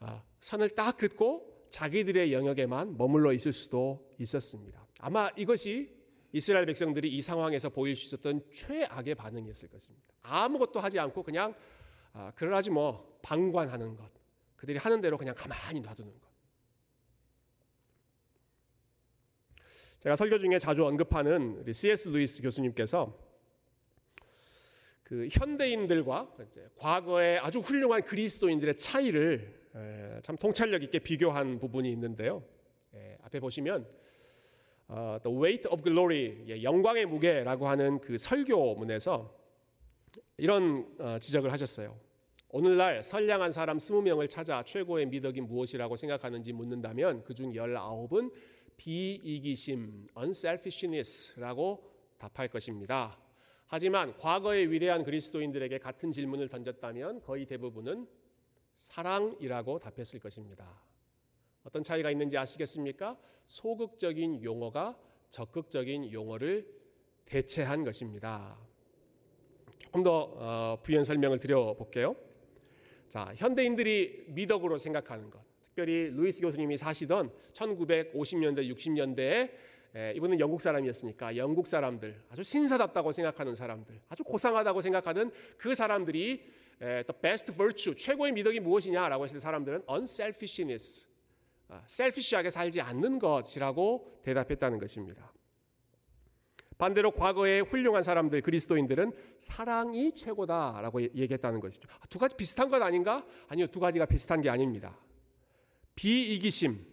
아, 0.00 0.22
선을 0.40 0.70
딱 0.70 0.96
긋고 0.96 1.66
자기들의 1.70 2.32
영역에만 2.32 2.96
머물러 2.96 3.32
있을 3.32 3.52
수도 3.52 4.14
있었습니다. 4.18 4.84
아마 4.98 5.30
이것이 5.36 5.90
이스라엘 6.32 6.66
백성들이 6.66 7.08
이 7.08 7.20
상황에서 7.20 7.68
보일 7.68 7.94
수 7.94 8.06
있었던 8.06 8.42
최악의 8.50 9.14
반응이었을 9.14 9.68
것입니다. 9.68 10.14
아무것도 10.22 10.80
하지 10.80 10.98
않고 10.98 11.22
그냥 11.22 11.54
아, 12.12 12.32
그러지 12.34 12.70
뭐 12.70 13.18
방관하는 13.22 13.96
것. 13.96 14.10
그들이 14.56 14.78
하는 14.78 15.00
대로 15.00 15.18
그냥 15.18 15.34
가만히 15.36 15.80
놔두는 15.80 16.12
것. 16.20 16.31
제가 20.02 20.16
설교 20.16 20.38
중에 20.38 20.58
자주 20.58 20.84
언급하는 20.84 21.58
우리 21.60 21.72
C.S. 21.72 22.08
루이스 22.08 22.42
교수님께서 22.42 23.16
그 25.04 25.28
현대인들과 25.30 26.34
과거의 26.76 27.38
아주 27.38 27.60
훌륭한 27.60 28.02
그리스도인들의 28.02 28.76
차이를 28.76 30.20
참 30.24 30.36
통찰력 30.36 30.82
있게 30.82 30.98
비교한 30.98 31.60
부분이 31.60 31.88
있는데요. 31.92 32.42
앞에 33.22 33.38
보시면 33.38 33.86
어, 34.88 35.18
The 35.22 35.38
Weight 35.38 35.68
of 35.68 35.84
Glory, 35.84 36.48
예, 36.48 36.62
영광의 36.64 37.06
무게라고 37.06 37.68
하는 37.68 38.00
그 38.00 38.18
설교문에서 38.18 39.32
이런 40.36 40.92
어, 40.98 41.18
지적을 41.20 41.52
하셨어요. 41.52 41.96
오늘날 42.48 43.02
선량한 43.04 43.52
사람 43.52 43.76
20명을 43.76 44.28
찾아 44.28 44.64
최고의 44.64 45.06
미덕이 45.06 45.40
무엇이라고 45.42 45.94
생각하는지 45.94 46.52
묻는다면 46.52 47.22
그중 47.22 47.52
19은 47.52 48.32
비이기심, 48.76 50.06
unselfishness라고 50.16 51.90
답할 52.18 52.48
것입니다. 52.48 53.18
하지만 53.66 54.16
과거의 54.18 54.70
위대한 54.70 55.02
그리스도인들에게 55.02 55.78
같은 55.78 56.12
질문을 56.12 56.48
던졌다면 56.48 57.22
거의 57.22 57.46
대부분은 57.46 58.06
사랑이라고 58.76 59.78
답했을 59.78 60.20
것입니다. 60.20 60.82
어떤 61.64 61.82
차이가 61.82 62.10
있는지 62.10 62.36
아시겠습니까? 62.36 63.16
소극적인 63.46 64.42
용어가 64.42 64.98
적극적인 65.30 66.12
용어를 66.12 66.66
대체한 67.24 67.84
것입니다. 67.84 68.58
조금 69.78 70.02
더 70.02 70.34
어, 70.36 70.78
부연 70.82 71.04
설명을 71.04 71.38
드려볼게요. 71.38 72.16
자, 73.08 73.32
현대인들이 73.36 74.26
미덕으로 74.28 74.76
생각하는 74.78 75.30
것, 75.30 75.42
특별히 75.72 76.10
루이스 76.10 76.42
교수님이 76.42 76.76
사시던 76.76 77.30
1950년대, 77.54 78.68
60년대에 78.70 80.16
이분은 80.16 80.38
영국 80.38 80.60
사람이었으니까 80.60 81.36
영국 81.36 81.66
사람들, 81.66 82.22
아주 82.30 82.42
신사답다고 82.42 83.12
생각하는 83.12 83.54
사람들, 83.54 84.00
아주 84.08 84.22
고상하다고 84.22 84.80
생각하는 84.82 85.30
그 85.56 85.74
사람들이 85.74 86.44
the 86.78 87.04
best 87.22 87.52
virtue, 87.54 87.96
최고의 87.96 88.32
미덕이 88.32 88.60
무엇이냐라고 88.60 89.26
때 89.26 89.40
사람들은 89.40 89.84
unselfishness, 89.90 91.08
셀피시하게 91.86 92.50
살지 92.50 92.82
않는 92.82 93.18
것이라고 93.18 94.20
대답했다는 94.24 94.78
것입니다. 94.78 95.32
반대로 96.76 97.12
과거의 97.12 97.62
훌륭한 97.62 98.02
사람들 98.02 98.42
그리스도인들은 98.42 99.12
사랑이 99.38 100.14
최고다라고 100.14 101.02
얘기했다는 101.02 101.60
것이죠. 101.60 101.88
아, 102.00 102.06
두 102.10 102.18
가지 102.18 102.36
비슷한 102.36 102.68
것 102.68 102.82
아닌가? 102.82 103.24
아니요, 103.48 103.68
두 103.68 103.78
가지가 103.78 104.04
비슷한 104.06 104.42
게 104.42 104.50
아닙니다. 104.50 104.98
비이기심, 105.94 106.86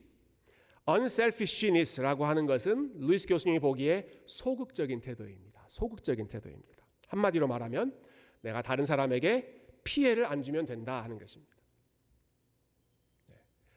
unselfishness라고 0.87 2.25
하는 2.25 2.45
것은 2.45 2.93
루이스 2.99 3.27
교수님이 3.27 3.59
보기에 3.59 4.07
소극적인 4.25 5.01
태도입니다. 5.01 5.63
소극적인 5.67 6.27
태도입니다. 6.27 6.85
한마디로 7.07 7.47
말하면 7.47 7.97
내가 8.41 8.61
다른 8.61 8.85
사람에게 8.85 9.67
피해를 9.83 10.25
안 10.25 10.43
주면 10.43 10.65
된다 10.65 11.03
하는 11.03 11.17
것입니다. 11.17 11.55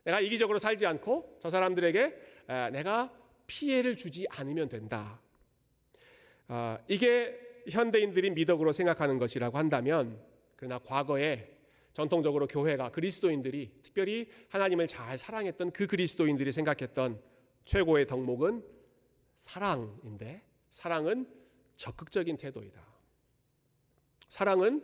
내가 0.05 0.21
이기적으로 0.21 0.59
살지 0.59 0.85
않고 0.87 1.39
저 1.41 1.51
사람들에게 1.51 2.17
내가 2.73 3.13
피해를 3.47 3.97
주지 3.97 4.27
않으면 4.31 4.69
된다. 4.69 5.21
아, 6.49 6.79
이게 6.89 7.39
현대인들이 7.71 8.31
미덕으로 8.31 8.73
생각하는 8.73 9.19
것이라고 9.19 9.59
한다면 9.59 10.21
그러나 10.57 10.79
과거에 10.79 11.49
전통적으로 11.93 12.47
교회가 12.47 12.91
그리스도인들이 12.91 13.71
특별히 13.83 14.29
하나님을 14.49 14.87
잘 14.87 15.17
사랑했던 15.19 15.73
그 15.73 15.87
그리스도인들이 15.87 16.51
생각했던 16.53 17.21
최고의 17.65 18.07
덕목은 18.07 18.65
사랑인데 19.37 20.43
사랑은 20.71 21.27
적극적인 21.77 22.37
태도이다. 22.39 22.83
사랑은 24.29 24.83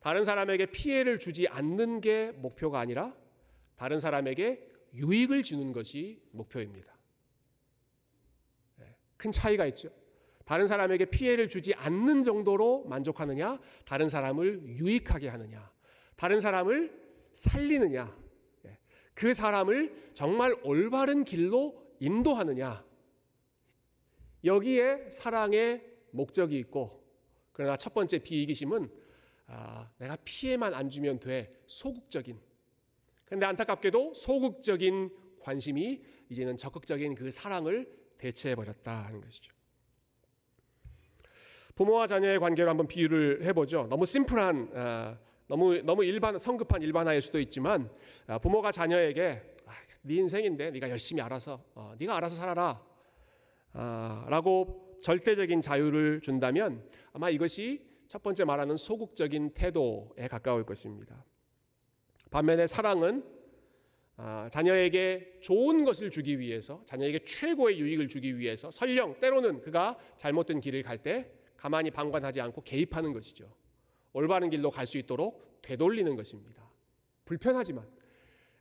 다른 0.00 0.24
사람에게 0.24 0.66
피해를 0.66 1.18
주지 1.18 1.46
않는 1.48 2.00
게 2.00 2.32
목표가 2.32 2.80
아니라 2.80 3.14
다른 3.76 4.00
사람에게 4.00 4.68
유익을 4.94 5.42
주는 5.42 5.72
것이 5.72 6.20
목표입니다. 6.32 6.96
네, 8.76 8.96
큰 9.16 9.30
차이가 9.30 9.66
있죠. 9.66 9.90
다른 10.44 10.66
사람에게 10.66 11.04
피해를 11.06 11.48
주지 11.48 11.74
않는 11.74 12.22
정도로 12.22 12.84
만족하느냐, 12.86 13.60
다른 13.84 14.08
사람을 14.08 14.62
유익하게 14.64 15.28
하느냐, 15.28 15.70
다른 16.18 16.40
사람을 16.40 16.92
살리느냐, 17.32 18.12
네, 18.62 18.78
그 19.14 19.32
사람을 19.32 20.10
정말 20.14 20.54
올바른 20.64 21.24
길로 21.24 21.80
인도하느냐. 22.00 22.84
여기에 24.44 25.10
사랑의 25.10 25.84
목적이 26.10 26.58
있고, 26.58 27.04
그러나 27.52 27.76
첫 27.76 27.94
번째 27.94 28.18
비이기심은 28.18 28.90
아, 29.46 29.88
내가 29.98 30.16
피해만 30.24 30.74
안 30.74 30.90
주면 30.90 31.20
돼 31.20 31.62
소극적인 31.66 32.38
그런데 33.24 33.46
안타깝게도 33.46 34.14
소극적인 34.14 35.10
관심이 35.40 36.02
이제는 36.28 36.56
적극적인 36.56 37.14
그 37.14 37.30
사랑을 37.30 37.90
대체해 38.18 38.54
버렸다 38.54 39.04
하는 39.06 39.20
것이죠. 39.20 39.52
부모와 41.74 42.06
자녀의 42.08 42.40
관계로 42.40 42.68
한번 42.68 42.88
비유를 42.88 43.44
해보죠. 43.44 43.86
너무 43.88 44.04
심플한, 44.04 44.70
아, 44.74 45.18
너무 45.48 45.80
너무 45.82 46.04
일반 46.04 46.38
성급한 46.38 46.82
일반화일 46.82 47.20
수도 47.20 47.40
있지만 47.40 47.90
아, 48.26 48.38
부모가 48.38 48.70
자녀에게 48.70 49.42
아, 49.66 49.72
네 50.02 50.14
인생인데 50.16 50.70
네가 50.70 50.88
열심히 50.90 51.20
알아서, 51.22 51.62
어, 51.74 51.94
네가 51.98 52.16
알아서 52.16 52.36
살아라, 52.36 52.86
라고 53.72 54.96
절대적인 55.02 55.60
자유를 55.62 56.20
준다면 56.20 56.88
아마 57.12 57.30
이것이 57.30 57.86
첫 58.06 58.22
번째 58.22 58.44
말하는 58.44 58.76
소극적인 58.76 59.50
태도에 59.54 60.28
가까울 60.28 60.64
것입니다. 60.64 61.24
반면에 62.30 62.66
사랑은 62.66 63.24
아, 64.20 64.48
자녀에게 64.50 65.38
좋은 65.40 65.84
것을 65.84 66.10
주기 66.10 66.40
위해서, 66.40 66.82
자녀에게 66.86 67.20
최고의 67.20 67.78
유익을 67.78 68.08
주기 68.08 68.36
위해서, 68.36 68.68
설령 68.70 69.20
때로는 69.20 69.60
그가 69.60 69.96
잘못된 70.16 70.60
길을 70.60 70.82
갈 70.82 70.98
때 70.98 71.30
가만히 71.56 71.90
방관하지 71.92 72.40
않고 72.40 72.62
개입하는 72.62 73.12
것이죠. 73.12 73.48
올바른 74.12 74.50
길로 74.50 74.70
갈 74.70 74.86
수 74.86 74.98
있도록 74.98 75.60
되돌리는 75.62 76.14
것입니다. 76.16 76.62
불편하지만 77.24 77.86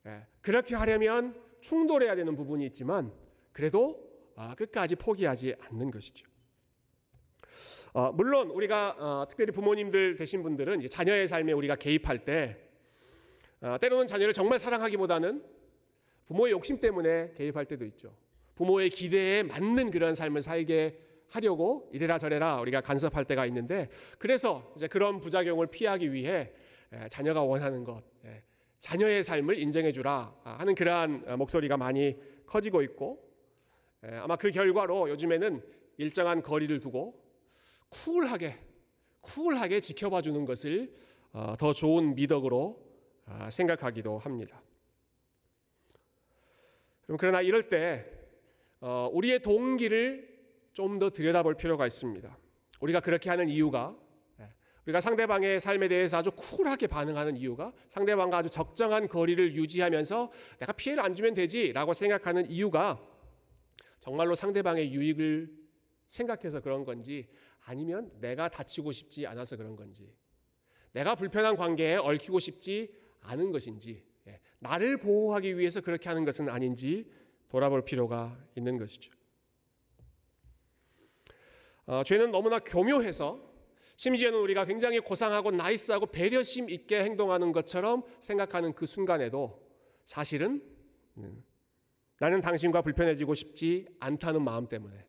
예, 0.05 0.25
그렇게 0.41 0.75
하려면 0.75 1.39
충돌해야 1.62 2.15
되는 2.15 2.36
부분이 2.36 2.65
있지만 2.67 3.12
그래도 3.51 4.05
아, 4.36 4.53
끝까지 4.55 4.95
포기하지 4.95 5.55
않는 5.60 5.89
것이죠. 5.91 6.27
어, 7.93 8.12
물론 8.12 8.51
우리가 8.51 8.95
어, 8.99 9.27
특별히 9.27 9.51
부모님들 9.51 10.15
되신 10.15 10.43
분들은 10.43 10.81
자녀의 10.88 11.27
삶에 11.27 11.53
우리가 11.53 11.75
개입할 11.75 12.25
때 12.25 12.57
아, 13.62 13.77
때로는 13.77 14.05
자녀를 14.05 14.33
정말 14.33 14.60
사랑하기보다는 14.60 15.43
부모의 16.27 16.51
욕심 16.51 16.79
때문에 16.79 17.33
개입할 17.36 17.65
때도 17.65 17.86
있죠. 17.86 18.13
부모의 18.55 18.89
기대에 18.89 19.43
맞는 19.43 19.91
그런 19.91 20.13
삶을 20.13 20.41
살게 20.41 20.99
하려고 21.29 21.89
이래라 21.91 22.17
저래라 22.17 22.59
우리가 22.61 22.81
간섭할 22.81 23.25
때가 23.25 23.45
있는데 23.47 23.89
그래서 24.17 24.71
이제 24.75 24.87
그런 24.87 25.19
부작용을 25.19 25.67
피하기 25.67 26.13
위해 26.13 26.51
자녀가 27.09 27.43
원하는 27.43 27.83
것, 27.83 28.01
자녀의 28.79 29.23
삶을 29.23 29.59
인정해 29.59 29.91
주라 29.91 30.33
하는 30.43 30.73
그러한 30.75 31.23
어, 31.27 31.37
목소리가 31.37 31.75
많이 31.77 32.15
커지고 32.45 32.81
있고 32.83 33.27
아마 34.01 34.35
그 34.35 34.51
결과로 34.51 35.09
요즘에는 35.09 35.61
일정한 35.97 36.41
거리를 36.41 36.79
두고 36.79 37.21
쿨하게 37.89 38.57
쿨하게 39.21 39.79
지켜봐 39.81 40.21
주는 40.21 40.45
것을 40.45 40.93
어, 41.33 41.55
더 41.57 41.73
좋은 41.73 42.15
미덕으로 42.15 42.87
아, 43.25 43.49
생각하기도 43.49 44.19
합니다. 44.19 44.61
그러나 47.19 47.41
이럴 47.41 47.63
때 47.63 48.05
어, 48.79 49.09
우리의 49.11 49.39
동기를 49.39 50.37
좀 50.77 50.99
더 50.99 51.09
들여다볼 51.09 51.55
필요가 51.55 51.87
있습니다. 51.87 52.37
우리가 52.81 52.99
그렇게 52.99 53.31
하는 53.31 53.49
이유가 53.49 53.97
예, 54.39 54.53
우리가 54.85 55.01
상대방의 55.01 55.59
삶에 55.59 55.87
대해서 55.87 56.17
아주 56.17 56.29
쿨하게 56.31 56.85
반응하는 56.85 57.35
이유가 57.35 57.73
상대방과 57.89 58.37
아주 58.37 58.49
적정한 58.51 59.07
거리를 59.07 59.55
유지하면서 59.55 60.31
내가 60.59 60.73
피해를 60.73 61.03
안 61.03 61.15
주면 61.15 61.33
되지라고 61.33 61.93
생각하는 61.93 62.51
이유가 62.51 63.03
정말로 63.99 64.35
상대방의 64.35 64.93
유익을 64.93 65.51
생각해서 66.05 66.61
그런 66.61 66.85
건지 66.85 67.27
아니면 67.61 68.11
내가 68.19 68.47
다치고 68.47 68.91
싶지 68.91 69.25
않아서 69.25 69.57
그런 69.57 69.75
건지 69.75 70.13
내가 70.91 71.15
불편한 71.15 71.55
관계에 71.55 71.95
얽히고 71.95 72.37
싶지 72.37 72.93
아는 73.21 73.51
것인지 73.51 74.03
예, 74.27 74.39
나를 74.59 74.97
보호하기 74.97 75.57
위해서 75.57 75.81
그렇게 75.81 76.07
하는 76.07 76.23
것은 76.23 76.49
아닌지 76.49 77.09
돌아볼 77.49 77.83
필요가 77.83 78.37
있는 78.55 78.77
것이죠. 78.77 79.16
어, 81.88 82.04
죄는 82.04 82.32
너무나 82.32 82.60
교묘해서 82.60 83.39
심지어는 83.95 84.38
우리가 84.39 84.65
굉장히 84.65 85.00
고상하고 85.00 85.52
나이스하고 85.52 86.08
배려심 86.08 86.69
있게 86.69 87.02
행동하는 87.02 87.52
것처럼 87.52 88.04
생각하는 88.19 88.73
그 88.73 88.86
순간에도 88.86 89.65
사실은 90.06 90.62
음, 91.17 91.43
나는 92.19 92.41
당신과 92.41 92.82
불편해지고 92.84 93.34
싶지 93.34 93.88
않다는 94.00 94.43
마음 94.43 94.67
때문에 94.67 95.08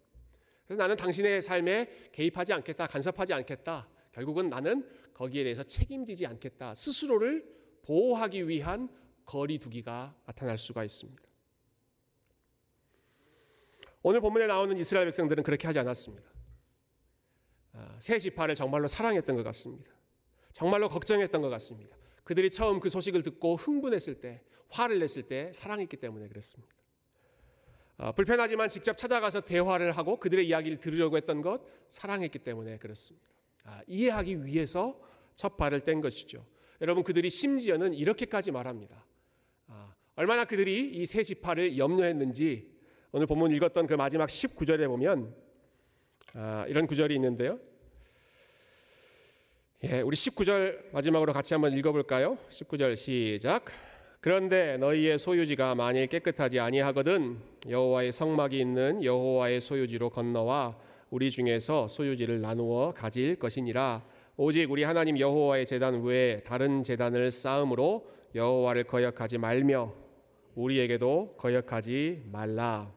그래서 0.66 0.82
나는 0.82 0.96
당신의 0.96 1.42
삶에 1.42 2.10
개입하지 2.12 2.52
않겠다, 2.52 2.86
간섭하지 2.86 3.32
않겠다. 3.32 3.88
결국은 4.12 4.48
나는 4.48 4.86
거기에 5.14 5.44
대해서 5.44 5.62
책임지지 5.62 6.26
않겠다. 6.26 6.74
스스로를 6.74 7.44
보호하기 7.82 8.48
위한 8.48 8.88
거리두기가 9.24 10.14
나타날 10.26 10.58
수가 10.58 10.84
있습니다. 10.84 11.22
오늘 14.02 14.20
본문에 14.20 14.46
나오는 14.46 14.76
이스라엘 14.76 15.06
백성들은 15.06 15.42
그렇게 15.42 15.66
하지 15.66 15.78
않았습니다. 15.78 16.37
아, 17.78 17.94
새 18.00 18.18
지파를 18.18 18.54
정말로 18.54 18.88
사랑했던 18.88 19.36
것 19.36 19.42
같습니다. 19.44 19.92
정말로 20.52 20.88
걱정했던 20.88 21.40
것 21.40 21.48
같습니다. 21.50 21.96
그들이 22.24 22.50
처음 22.50 22.80
그 22.80 22.88
소식을 22.88 23.22
듣고 23.22 23.56
흥분했을 23.56 24.20
때, 24.20 24.42
화를 24.68 24.98
냈을 24.98 25.22
때 25.22 25.52
사랑했기 25.54 25.96
때문에 25.96 26.28
그랬습니다. 26.28 26.74
어, 27.96 28.12
불편하지만 28.12 28.68
직접 28.68 28.96
찾아가서 28.96 29.42
대화를 29.42 29.92
하고 29.92 30.18
그들의 30.18 30.46
이야기를 30.48 30.78
들으려고 30.78 31.16
했던 31.16 31.40
것 31.40 31.62
사랑했기 31.88 32.40
때문에 32.40 32.78
그렇습니다. 32.78 33.26
아, 33.64 33.80
이해하기 33.86 34.44
위해서 34.44 35.00
첫 35.36 35.56
발을 35.56 35.80
뗀 35.80 36.00
것이죠. 36.00 36.44
여러분 36.80 37.02
그들이 37.04 37.30
심지어는 37.30 37.94
이렇게까지 37.94 38.50
말합니다. 38.50 39.04
아, 39.68 39.94
얼마나 40.16 40.44
그들이 40.44 40.90
이세 40.94 41.22
지파를 41.22 41.78
염려했는지 41.78 42.70
오늘 43.12 43.26
본문 43.26 43.52
읽었던 43.52 43.86
그 43.86 43.94
마지막 43.94 44.28
19절에 44.28 44.86
보면 44.86 45.34
아, 46.34 46.66
이런 46.68 46.86
구절이 46.86 47.14
있는데요. 47.14 47.58
예, 49.84 50.00
우리 50.00 50.16
19절 50.16 50.90
마지막으로 50.90 51.32
같이 51.32 51.54
한번 51.54 51.72
읽어볼까요? 51.72 52.36
19절 52.50 52.96
시작. 52.96 53.66
그런데 54.20 54.76
너희의 54.78 55.18
소유지가 55.18 55.76
만일 55.76 56.08
깨끗하지 56.08 56.58
아니하거든 56.58 57.38
여호와의 57.68 58.10
성막이 58.10 58.58
있는 58.58 59.04
여호와의 59.04 59.60
소유지로 59.60 60.10
건너와 60.10 60.76
우리 61.10 61.30
중에서 61.30 61.86
소유지를 61.86 62.40
나누어 62.40 62.92
가질 62.92 63.36
것이니라 63.36 64.04
오직 64.36 64.68
우리 64.68 64.82
하나님 64.82 65.16
여호와의 65.16 65.64
제단 65.64 66.02
외에 66.02 66.38
다른 66.38 66.82
제단을 66.82 67.30
쌓음으로 67.30 68.10
여호와를 68.34 68.82
거역하지 68.82 69.38
말며 69.38 69.94
우리에게도 70.56 71.36
거역하지 71.38 72.24
말라. 72.32 72.92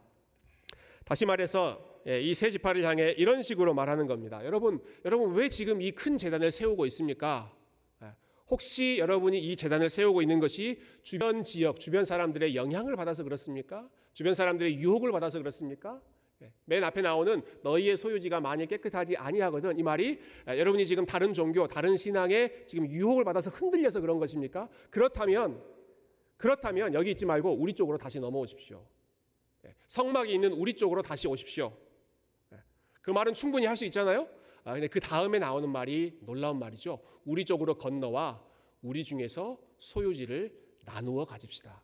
다시 1.06 1.28
말해서 1.28 1.80
예, 1.80 1.90
이 2.06 2.34
세 2.34 2.50
지파를 2.50 2.84
향해 2.86 3.14
이런 3.18 3.44
식으로 3.44 3.74
말하는 3.74 4.08
겁니다. 4.08 4.44
여러분, 4.44 4.80
여러분 5.06 5.34
왜 5.34 5.50
지금 5.50 5.82
이큰 5.82 6.18
제단을 6.18 6.52
세우고 6.52 6.86
있습니까? 6.88 7.56
혹시 8.50 8.98
여러분이 8.98 9.40
이 9.40 9.56
재단을 9.56 9.90
세우고 9.90 10.22
있는 10.22 10.40
것이 10.40 10.82
주변 11.04 11.42
지역, 11.44 11.80
주변 11.80 12.04
사람들의 12.04 12.54
영향을 12.54 12.98
받아서 12.98 13.24
그렇습니까? 13.24 13.88
주변 14.12 14.34
사람들의 14.34 14.76
유혹을 14.76 15.12
받아서 15.14 15.40
그렇습니까? 15.40 16.02
예, 16.42 16.52
맨 16.66 16.84
앞에 16.84 17.02
나오는 17.02 17.42
너희의 17.64 17.96
소유지가 17.96 18.42
만일 18.42 18.66
깨끗하지 18.66 19.16
아니하거든 19.16 19.80
이 19.80 19.84
말이 19.84 20.20
예, 20.50 20.60
여러분이 20.60 20.86
지금 20.86 21.06
다른 21.06 21.34
종교, 21.34 21.66
다른 21.68 21.96
신앙에 21.96 22.66
지금 22.68 22.90
유혹을 22.90 23.24
받아서 23.24 23.52
흔들려서 23.52 24.02
그런 24.02 24.20
것입니까? 24.20 24.68
그렇다면 24.90 25.64
그렇다면 26.36 26.94
여기 26.94 27.12
있지 27.12 27.26
말고 27.26 27.54
우리 27.54 27.74
쪽으로 27.74 27.98
다시 27.98 28.20
넘어오십시오. 28.20 28.84
예, 29.66 29.76
성막이 29.88 30.34
있는 30.34 30.52
우리 30.52 30.74
쪽으로 30.74 31.02
다시 31.02 31.28
오십시오. 31.28 31.72
그 33.02 33.12
말은 33.12 33.34
충분히 33.34 33.66
할 33.66 33.76
수 33.76 33.86
있잖아요. 33.86 34.28
아, 34.64 34.74
근데 34.74 34.88
그 34.88 35.00
다음에 35.00 35.40
나오는 35.40 35.68
말이 35.70 36.20
놀라운 36.22 36.60
말이죠. 36.60 37.00
우리 37.26 37.46
쪽으로 37.46 37.76
건너와 37.76 38.44
우리 38.82 39.04
중에서 39.04 39.58
소유지를 39.80 40.54
나누어 40.86 41.26
가집시다. 41.26 41.82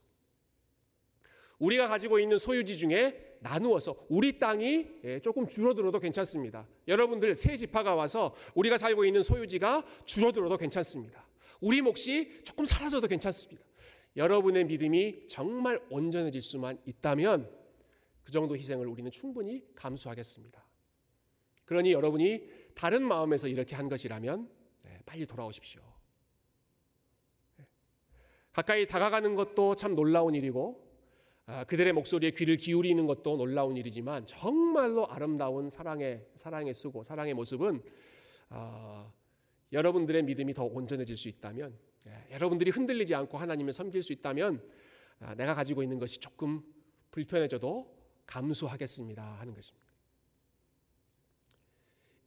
우리가 1.60 1.88
가지고 1.88 2.20
있는 2.20 2.38
소유지 2.38 2.78
중에 2.78 3.38
나누어서 3.40 3.96
우리 4.10 4.38
땅이 4.38 4.88
예, 5.06 5.20
조금 5.20 5.48
줄어들어도 5.48 6.00
괜찮습니다. 6.00 6.68
여러분들 6.88 7.34
새 7.36 7.56
지파가 7.56 7.96
와서 7.96 8.36
우리가 8.54 8.78
살고 8.78 9.06
있는 9.06 9.24
소유지가 9.24 9.84
줄어들어도 10.06 10.58
괜찮습니다. 10.58 11.26
우리 11.60 11.82
몫이 11.82 12.44
조금 12.44 12.66
사라져도 12.66 13.08
괜찮습니다. 13.08 13.64
여러분의 14.16 14.66
믿음이 14.66 15.28
정말 15.28 15.80
온전해질 15.90 16.42
수만 16.42 16.80
있다면 16.86 17.50
그 18.24 18.32
정도 18.32 18.56
희생을 18.56 18.86
우리는 18.88 19.10
충분히 19.10 19.64
감수하겠습니다. 19.74 20.67
그러니 21.68 21.92
여러분이 21.92 22.48
다른 22.76 23.04
마음에서 23.04 23.48
이렇게 23.48 23.76
한 23.76 23.90
것이라면 23.90 24.50
네, 24.84 25.00
빨리 25.06 25.26
돌아오십시오. 25.26 25.82
네. 27.58 27.66
가까이 28.54 28.88
다가가는 28.88 29.36
것도 29.36 29.76
참 29.76 29.94
놀라운 29.94 30.34
일이고 30.34 30.88
아, 31.46 31.66
그들의 31.66 31.92
목소리에 31.94 32.32
귀를 32.32 32.56
기울이는 32.56 33.06
것도 33.06 33.36
놀라운 33.36 33.76
일이지만 33.76 34.26
정말로 34.26 35.08
아름다운 35.08 35.70
사랑의 35.70 36.26
사랑의 36.36 36.74
쓰고 36.74 37.04
사랑의 37.04 37.34
모습은 37.34 37.84
어, 38.50 39.14
여러분들의 39.74 40.24
믿음이 40.24 40.54
더 40.54 40.64
온전해질 40.64 41.18
수 41.18 41.28
있다면 41.28 41.78
예, 42.08 42.34
여러분들이 42.34 42.72
흔들리지 42.72 43.14
않고 43.14 43.38
하나님을 43.38 43.74
섬길 43.74 44.04
수 44.04 44.14
있다면 44.14 44.64
아, 45.20 45.36
내가 45.36 45.54
가지고 45.54 45.84
있는 45.84 46.00
것이 46.00 46.20
조금 46.20 46.64
불편해져도 47.12 47.94
감수하겠습니다 48.26 49.22
하는 49.40 49.54
것입니다. 49.54 49.87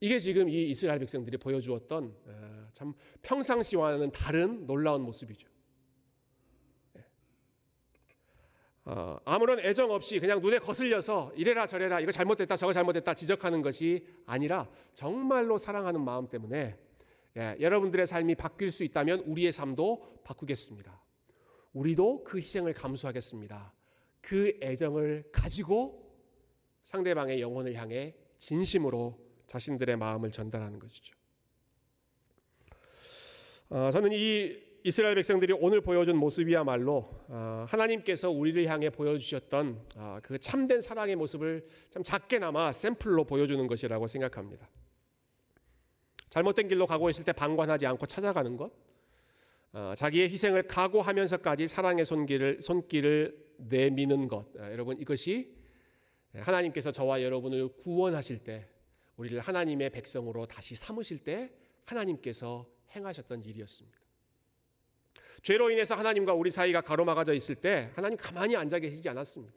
이게 0.03 0.17
지금 0.17 0.49
이 0.49 0.69
이스라엘 0.71 0.97
백성들이 0.97 1.37
보여주었던 1.37 2.15
어, 2.25 2.67
참 2.73 2.93
평상시와는 3.21 4.11
다른 4.11 4.65
놀라운 4.65 5.03
모습이죠. 5.03 5.47
예. 6.97 7.05
어, 8.85 9.19
아무런 9.25 9.59
애정 9.59 9.91
없이 9.91 10.19
그냥 10.19 10.41
눈에 10.41 10.57
거슬려서 10.57 11.31
이래라 11.35 11.67
저래라 11.67 11.99
이거 11.99 12.11
잘못됐다 12.11 12.55
저거 12.55 12.73
잘못됐다 12.73 13.13
지적하는 13.13 13.61
것이 13.61 14.07
아니라 14.25 14.67
정말로 14.95 15.59
사랑하는 15.59 16.01
마음 16.01 16.27
때문에 16.27 16.75
예, 17.37 17.55
여러분들의 17.59 18.07
삶이 18.07 18.33
바뀔 18.35 18.71
수 18.71 18.83
있다면 18.83 19.19
우리의 19.21 19.51
삶도 19.51 20.21
바꾸겠습니다. 20.23 20.99
우리도 21.73 22.23
그 22.23 22.39
희생을 22.39 22.73
감수하겠습니다. 22.73 23.71
그 24.19 24.57
애정을 24.63 25.29
가지고 25.31 26.11
상대방의 26.81 27.39
영혼을 27.39 27.75
향해 27.75 28.15
진심으로 28.39 29.30
자신들의 29.51 29.97
마음을 29.97 30.31
전달하는 30.31 30.79
것이죠. 30.79 31.13
어, 33.69 33.89
저는 33.91 34.13
이 34.13 34.57
이스라엘 34.83 35.15
백성들이 35.15 35.53
오늘 35.59 35.81
보여준 35.81 36.15
모습이야말로 36.15 37.09
어, 37.27 37.65
하나님께서 37.67 38.31
우리를 38.31 38.65
향해 38.67 38.89
보여주셨던 38.89 39.87
어, 39.97 40.19
그 40.23 40.39
참된 40.39 40.79
사랑의 40.79 41.17
모습을 41.17 41.67
참 41.89 42.01
작게나마 42.01 42.71
샘플로 42.71 43.25
보여주는 43.25 43.67
것이라고 43.67 44.07
생각합니다. 44.07 44.69
잘못된 46.29 46.69
길로 46.69 46.87
가고 46.87 47.09
있을 47.09 47.25
때 47.25 47.33
방관하지 47.33 47.85
않고 47.85 48.05
찾아가는 48.05 48.55
것, 48.55 48.71
어, 49.73 49.93
자기의 49.97 50.29
희생을 50.29 50.63
각오하면서까지 50.63 51.67
사랑의 51.67 52.05
손길을 52.05 52.61
손길을 52.61 53.37
내미는 53.57 54.29
것, 54.29 54.45
어, 54.57 54.71
여러분 54.71 54.97
이것이 54.97 55.53
하나님께서 56.33 56.93
저와 56.93 57.21
여러분을 57.21 57.67
구원하실 57.75 58.45
때 58.45 58.65
우리를 59.21 59.39
하나님의 59.39 59.91
백성으로 59.91 60.47
다시 60.47 60.75
삼으실 60.75 61.19
때 61.19 61.51
하나님께서 61.85 62.65
행하셨던 62.95 63.45
일이었습니다. 63.45 63.99
죄로 65.43 65.69
인해서 65.69 65.95
하나님과 65.95 66.33
우리 66.33 66.49
사이가 66.49 66.81
가로막아져 66.81 67.33
있을 67.33 67.55
때 67.55 67.91
하나님 67.95 68.17
가만히 68.17 68.55
앉아 68.55 68.79
계시지 68.79 69.07
않았습니다. 69.09 69.53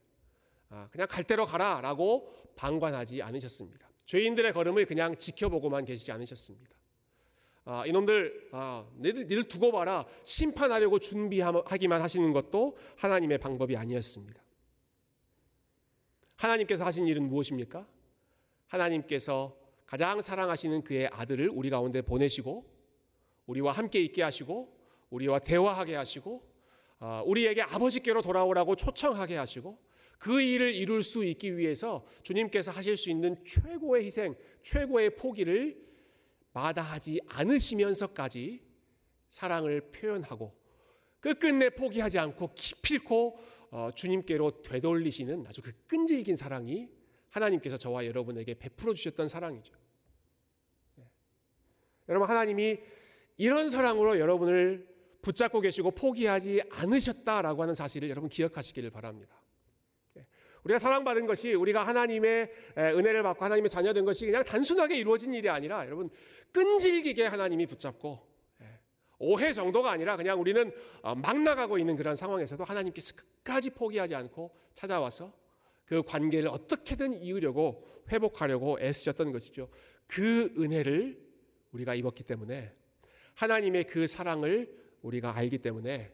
아, 0.68 0.88
그냥 0.90 1.06
갈 1.08 1.24
대로 1.24 1.46
가라라고 1.46 2.34
방관하지 2.56 3.22
않으셨습니다. 3.22 3.88
죄인들의 4.04 4.52
걸음을 4.52 4.84
그냥 4.84 5.16
지켜보고만 5.16 5.86
계시지 5.86 6.12
않으셨습니다. 6.12 6.76
아, 7.64 7.86
이놈들, 7.86 8.50
아, 8.52 8.86
니들 9.00 9.48
두고 9.48 9.72
봐라. 9.72 10.04
심판하려고 10.22 10.98
준비하기만 10.98 12.02
하시는 12.02 12.32
것도 12.34 12.76
하나님의 12.96 13.38
방법이 13.38 13.76
아니었습니다. 13.78 14.42
하나님께서 16.36 16.84
하신 16.84 17.06
일은 17.06 17.26
무엇입니까? 17.26 17.86
하나님께서 18.66 19.63
가장 19.86 20.20
사랑하시는 20.20 20.82
그의 20.82 21.08
아들을 21.08 21.50
우리 21.50 21.70
가운데 21.70 22.02
보내시고 22.02 22.64
우리와 23.46 23.72
함께 23.72 24.00
있게 24.00 24.22
하시고 24.22 24.74
우리와 25.10 25.38
대화하게 25.40 25.94
하시고 25.96 26.42
아, 26.98 27.22
우리에게 27.26 27.62
아버지께로 27.62 28.22
돌아오라고 28.22 28.76
초청하게 28.76 29.36
하시고 29.36 29.78
그 30.18 30.40
일을 30.40 30.74
이룰 30.74 31.02
수 31.02 31.24
있기 31.24 31.58
위해서 31.58 32.06
주님께서 32.22 32.70
하실 32.70 32.96
수 32.96 33.10
있는 33.10 33.36
최고의 33.44 34.06
희생, 34.06 34.34
최고의 34.62 35.16
포기를 35.16 35.84
마다하지 36.52 37.20
않으시면서까지 37.28 38.62
사랑을 39.28 39.90
표현하고 39.90 40.54
끝끝내 41.20 41.70
포기하지 41.70 42.18
않고 42.18 42.54
기필코 42.54 43.38
어, 43.70 43.90
주님께로 43.94 44.62
되돌리시는 44.62 45.46
아주 45.48 45.60
그 45.60 45.72
끈질긴 45.88 46.36
사랑이 46.36 46.88
하나님께서 47.34 47.76
저와 47.76 48.06
여러분에게 48.06 48.54
베풀어 48.54 48.94
주셨던 48.94 49.28
사랑이죠. 49.28 49.74
여러분 52.08 52.28
하나님이 52.28 52.78
이런 53.36 53.70
사랑으로 53.70 54.18
여러분을 54.18 54.86
붙잡고 55.22 55.60
계시고 55.60 55.92
포기하지 55.92 56.62
않으셨다라고 56.70 57.62
하는 57.62 57.74
사실을 57.74 58.10
여러분 58.10 58.28
기억하시기를 58.28 58.90
바랍니다. 58.90 59.34
예. 60.18 60.26
우리가 60.64 60.78
사랑받은 60.78 61.26
것이 61.26 61.54
우리가 61.54 61.86
하나님의 61.86 62.50
은혜를 62.76 63.22
받고 63.22 63.44
하나님의 63.44 63.70
자녀 63.70 63.92
된 63.92 64.04
것이 64.04 64.26
그냥 64.26 64.44
단순하게 64.44 64.98
이루어진 64.98 65.32
일이 65.32 65.48
아니라 65.48 65.86
여러분 65.86 66.10
끈질기게 66.52 67.26
하나님이 67.26 67.66
붙잡고 67.66 68.20
예. 68.60 68.78
오해 69.18 69.52
정도가 69.52 69.90
아니라 69.90 70.16
그냥 70.16 70.40
우리는 70.40 70.70
어, 71.02 71.14
막 71.14 71.40
나가고 71.40 71.78
있는 71.78 71.96
그런 71.96 72.14
상황에서도 72.14 72.62
하나님께서 72.62 73.16
끝까지 73.16 73.70
포기하지 73.70 74.14
않고 74.14 74.54
찾아와서 74.74 75.32
그 75.84 76.02
관계를 76.02 76.48
어떻게든 76.48 77.22
이으려고 77.22 77.86
회복하려고 78.10 78.78
애쓰셨던 78.80 79.32
것이죠. 79.32 79.68
그 80.06 80.54
은혜를 80.58 81.22
우리가 81.72 81.94
입었기 81.94 82.24
때문에 82.24 82.72
하나님의 83.34 83.84
그 83.84 84.06
사랑을 84.06 84.74
우리가 85.02 85.36
알기 85.36 85.58
때문에 85.58 86.12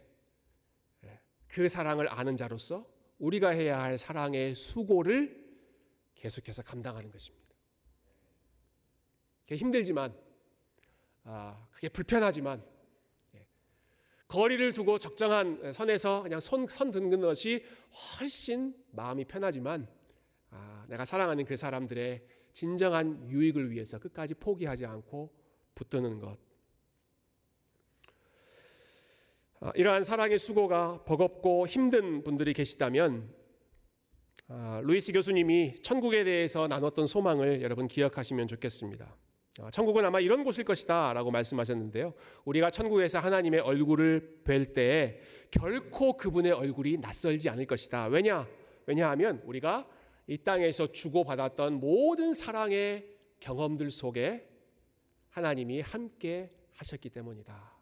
예, 1.05 1.21
그 1.49 1.69
사랑을 1.69 2.09
아는 2.09 2.37
자로서 2.37 2.89
우리가 3.19 3.51
해야 3.51 3.83
할 3.83 3.99
사랑의 3.99 4.55
수고를 4.55 5.41
계속해서 6.15 6.63
감당하는 6.63 7.11
것입니다. 7.11 7.41
힘들지만, 9.51 10.15
아, 11.25 11.67
그게 11.73 11.89
불편하지만, 11.89 12.63
예, 12.63 12.70
거리를 14.31 14.73
두고 14.73 14.99
적정한 14.99 15.73
선에서 15.73 16.23
그냥 16.23 16.39
손, 16.39 16.69
선 16.69 16.93
든는 16.93 17.21
것이 17.21 17.65
훨씬 17.91 18.73
마음이 18.93 19.25
편하지만, 19.25 19.89
아, 20.51 20.85
내가 20.89 21.05
사랑하는 21.05 21.45
그 21.45 21.57
사람들의 21.57 22.23
진정한 22.53 23.29
유익을 23.29 23.73
위해서 23.73 23.99
끝까지 23.99 24.35
포기하지 24.35 24.87
않고 24.87 25.35
붙드는 25.75 26.21
것. 26.21 26.39
아, 29.59 29.73
이러한 29.75 30.05
사랑의 30.05 30.39
수고가 30.39 31.03
버겁고 31.05 31.67
힘든 31.67 32.23
분들이 32.23 32.53
계시다면 32.53 33.35
아, 34.47 34.81
루이스 34.85 35.13
교수님이 35.13 35.83
천국에 35.83 36.23
대해서 36.23 36.69
나눴던 36.69 37.09
소망을 37.09 37.63
여러분 37.63 37.89
기억하시면 37.89 38.47
좋겠습니다. 38.47 39.17
아, 39.59 39.71
천국은 39.71 40.05
아마 40.05 40.21
이런 40.21 40.45
곳일 40.45 40.65
것이다 40.65 41.13
라고 41.13 41.31
말씀하셨는데요. 41.31 42.15
우리가 42.45 42.71
천국에서 42.71 43.19
하나님의 43.19 43.61
얼굴을 43.61 44.43
뵐때 44.45 45.19
결코 45.51 46.17
그분의 46.17 46.53
얼굴이 46.53 46.99
낯설지 46.99 47.49
않을 47.49 47.65
것이다. 47.65 48.07
왜냐? 48.07 48.47
왜냐하면 48.87 49.43
우리가 49.45 49.89
이 50.27 50.39
땅에서 50.39 50.93
주고받았던 50.93 51.81
모든 51.81 52.33
사랑의 52.33 53.07
경험들 53.41 53.91
속에 53.91 54.49
하나님이 55.31 55.81
함께 55.81 56.51
하셨기 56.75 57.11
때문이다. 57.11 57.81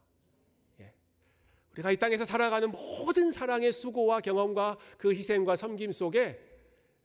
우리가 1.78 1.92
이 1.92 1.96
땅에서 1.96 2.24
살아가는 2.24 2.70
모든 2.70 3.30
사랑의 3.30 3.72
수고와 3.72 4.20
경험과 4.20 4.78
그 4.96 5.12
희생과 5.12 5.54
섬김 5.56 5.92
속에 5.92 6.40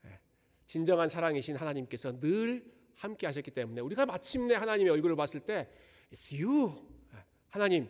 예, 0.05 0.19
진정한 0.65 1.09
사랑이신 1.09 1.55
하나님께서 1.55 2.19
늘 2.19 2.65
함께 2.95 3.25
하셨기 3.27 3.51
때문에 3.51 3.81
우리가 3.81 4.05
마침내 4.05 4.55
하나님의 4.55 4.91
얼굴을 4.93 5.15
봤을 5.15 5.39
때 5.39 5.69
It's 6.11 6.39
you. 6.41 6.73
예, 7.13 7.17
하나님, 7.49 7.87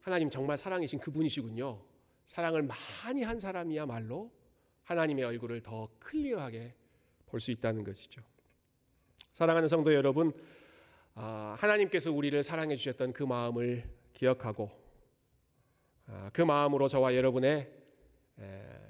하나님 0.00 0.30
정말 0.30 0.56
사랑이신 0.56 0.98
그분이시군요. 1.00 1.82
사랑을 2.24 2.62
많이 2.62 3.22
한 3.22 3.38
사람이야말로 3.38 4.30
하나님의 4.84 5.24
얼굴을 5.24 5.62
더 5.62 5.88
클리어하게 5.98 6.74
볼 7.26 7.40
수 7.40 7.50
있다는 7.50 7.84
것이죠. 7.84 8.22
사랑하는 9.32 9.68
성도 9.68 9.92
여러분, 9.92 10.32
아, 11.14 11.56
하나님께서 11.58 12.12
우리를 12.12 12.42
사랑해 12.42 12.76
주셨던 12.76 13.12
그 13.12 13.22
마음을 13.22 13.84
기억하고 14.14 14.70
아, 16.06 16.30
그 16.32 16.40
마음으로 16.42 16.88
저와 16.88 17.14
여러분의 17.14 17.70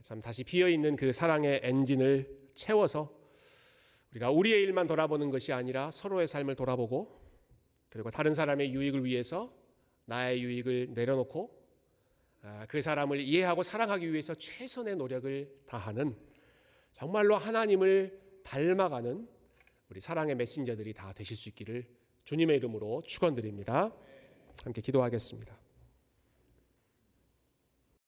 참 0.03 0.21
다시 0.21 0.45
비어 0.45 0.69
있는 0.69 0.97
그 0.97 1.12
사랑의 1.12 1.61
엔진을 1.62 2.51
채워서 2.55 3.16
우리가 4.17 4.31
우리의 4.31 4.62
일만 4.62 4.87
돌아보는 4.87 5.31
것이 5.31 5.53
아니라 5.53 5.91
서로의 5.91 6.27
삶을 6.27 6.55
돌아보고 6.57 7.21
그리고 7.89 8.11
다른 8.11 8.33
사람의 8.33 8.73
유익을 8.73 9.05
위해서 9.05 9.53
나의 10.07 10.43
유익을 10.43 10.95
내려놓고 10.95 11.55
아, 12.43 12.67
그 12.69 12.81
사람을 12.81 13.21
이해하고 13.21 13.62
사랑하기 13.62 14.11
위해서 14.11 14.35
최선의 14.35 14.97
노력을 14.97 15.51
다하는 15.67 16.17
정말로 16.93 17.37
하나님을 17.37 18.19
닮아가는 18.45 19.29
우리 19.91 20.01
사랑의 20.01 20.35
메신저들이 20.37 20.95
다 20.95 21.12
되실 21.12 21.37
수 21.37 21.49
있기를 21.51 21.85
주님의 22.25 22.57
이름으로 22.57 23.03
축원드립니다. 23.03 23.93
함께 24.64 24.81
기도하겠습니다. 24.81 25.66